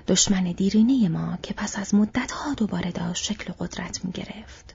دشمن 0.08 0.44
دیرینه 0.44 1.08
ما 1.08 1.38
که 1.42 1.54
پس 1.54 1.78
از 1.78 1.94
مدتها 1.94 2.54
دوباره 2.54 2.90
داشت 2.90 3.24
شکل 3.24 3.52
و 3.52 3.64
قدرت 3.64 4.04
می 4.04 4.12
گرفت. 4.12 4.74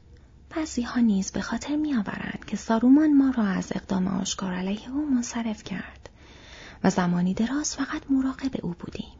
بعضی 0.49 0.81
ها 0.81 0.99
نیز 0.99 1.31
به 1.31 1.41
خاطر 1.41 1.75
می 1.75 1.93
آورند 1.93 2.45
که 2.47 2.57
سارومان 2.57 3.13
ما 3.13 3.29
را 3.37 3.43
از 3.43 3.71
اقدام 3.75 4.07
آشکار 4.07 4.53
علیه 4.53 4.89
او 4.89 5.09
منصرف 5.09 5.63
کرد 5.63 6.09
و 6.83 6.89
زمانی 6.89 7.33
دراز 7.33 7.75
فقط 7.75 8.01
مراقب 8.09 8.65
او 8.65 8.75
بودیم. 8.79 9.17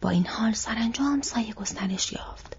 با 0.00 0.10
این 0.10 0.26
حال 0.26 0.52
سرانجام 0.52 1.22
سایه 1.22 1.52
گسترش 1.52 2.12
یافت. 2.12 2.56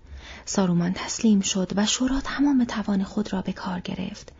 سارومان 0.49 0.93
تسلیم 0.93 1.41
شد 1.41 1.71
و 1.75 1.85
شورا 1.85 2.21
تمام 2.21 2.63
توان 2.63 3.03
خود 3.03 3.33
را 3.33 3.41
به 3.41 3.53
کار 3.53 3.79
گرفت 3.79 4.31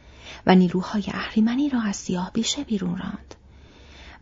و 0.46 0.56
نیروهای 0.56 1.04
اهریمنی 1.08 1.70
را 1.70 1.82
از 1.82 1.96
سیاه 1.96 2.32
بیشه 2.34 2.64
بیرون 2.64 2.98
راند. 2.98 3.36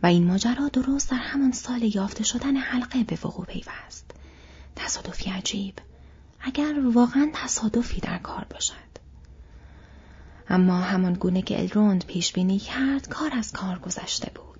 و 0.02 0.06
این 0.06 0.26
ماجرا 0.26 0.68
درست 0.68 1.10
در 1.10 1.16
همان 1.16 1.52
سال 1.52 1.82
یافته 1.82 2.24
شدن 2.24 2.56
حلقه 2.56 3.04
به 3.04 3.18
وقوع 3.24 3.46
پیوست. 3.46 4.10
تصادفی 4.76 5.30
عجیب. 5.30 5.74
اگر 6.40 6.74
واقعا 6.94 7.30
تصادفی 7.34 8.00
در 8.00 8.18
کار 8.18 8.46
باشد. 8.50 8.74
اما 10.48 10.80
همان 10.80 11.12
گونه 11.14 11.42
که 11.42 11.62
الروند 11.62 12.06
پیش 12.06 12.32
بینی 12.32 12.58
کرد 12.58 13.08
کار 13.08 13.30
از 13.34 13.52
کار 13.52 13.78
گذشته 13.78 14.30
بود. 14.34 14.55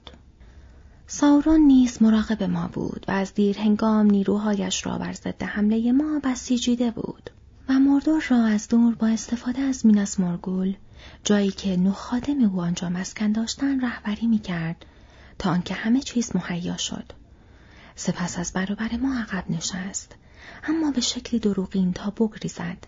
ساورون 1.09 1.61
نیز 1.61 2.03
مراقب 2.03 2.42
ما 2.42 2.69
بود 2.69 3.05
و 3.09 3.11
از 3.11 3.35
دیر 3.35 3.59
هنگام 3.59 4.07
نیروهایش 4.07 4.87
را 4.87 4.99
بر 4.99 5.12
ضد 5.12 5.42
حمله 5.42 5.92
ما 5.92 6.21
بسیجیده 6.25 6.90
بود 6.90 7.31
و 7.69 7.73
مردور 7.73 8.25
را 8.29 8.45
از 8.45 8.69
دور 8.69 8.95
با 8.95 9.07
استفاده 9.07 9.61
از 9.61 9.87
میناس 9.87 10.21
مرگول 10.21 10.77
جایی 11.25 11.51
که 11.51 11.77
نه 11.77 11.92
خادم 11.92 12.45
او 12.45 12.61
آنجا 12.61 12.88
مسکن 12.88 13.33
داشتن 13.33 13.81
رهبری 13.81 14.27
می 14.27 14.38
کرد 14.38 14.87
تا 15.38 15.51
آنکه 15.51 15.75
همه 15.75 16.01
چیز 16.01 16.37
مهیا 16.37 16.77
شد. 16.77 17.12
سپس 17.97 18.38
از 18.38 18.53
برابر 18.53 18.97
ما 18.97 19.19
عقب 19.19 19.51
نشست 19.51 20.12
اما 20.69 20.90
به 20.90 21.01
شکلی 21.01 21.40
دروغین 21.40 21.92
تا 21.92 22.11
بگریزد 22.11 22.79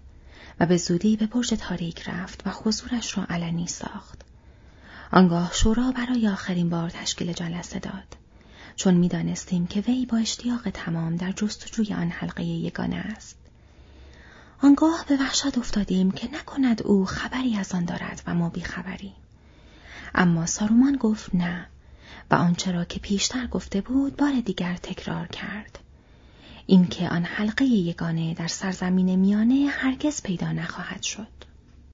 و 0.61 0.66
به 0.66 0.76
زودی 0.76 1.16
به 1.16 1.26
برج 1.26 1.54
تاریک 1.54 2.09
رفت 2.09 2.46
و 2.46 2.50
حضورش 2.50 3.18
را 3.18 3.24
علنی 3.28 3.66
ساخت. 3.66 4.28
آنگاه 5.12 5.51
شورا 5.53 5.92
برای 5.92 6.29
آخرین 6.29 6.71
بار 6.71 6.90
تشکیل 6.90 7.33
جلسه 7.33 7.79
داد. 7.79 8.16
چون 8.77 8.94
می‌دانستیم 8.94 9.66
که 9.66 9.81
وی 9.81 10.07
با 10.07 10.16
اشتیاق 10.16 10.71
تمام 10.71 11.16
در 11.16 11.33
جستجوی 11.33 11.94
آن 11.94 12.11
حلقه 12.11 12.44
یگانه 12.44 12.97
است. 12.97 13.37
آنگاه 14.62 15.05
به 15.09 15.16
وحشت 15.16 15.59
افتادیم 15.59 16.11
که 16.11 16.29
نکند 16.33 16.83
او 16.83 17.05
خبری 17.05 17.57
از 17.57 17.73
آن 17.73 17.85
دارد 17.85 18.23
و 18.27 18.35
ما 18.35 18.49
بیخبریم. 18.49 19.14
اما 20.14 20.47
سارومان 20.47 20.97
گفت 20.97 21.35
نه 21.35 21.66
و 22.31 22.35
آنچه 22.35 22.73
را 22.73 22.85
که 22.85 23.01
پیشتر 23.01 23.47
گفته 23.47 23.81
بود 23.81 24.16
بار 24.16 24.40
دیگر 24.40 24.77
تکرار 24.77 25.27
کرد. 25.27 25.79
اینکه 26.66 27.09
آن 27.09 27.25
حلقه 27.25 27.64
یگانه 27.64 28.35
در 28.35 28.49
سرزمین 28.49 29.16
میانه 29.16 29.68
هرگز 29.71 30.23
پیدا 30.23 30.53
نخواهد 30.53 31.03
شد. 31.03 31.47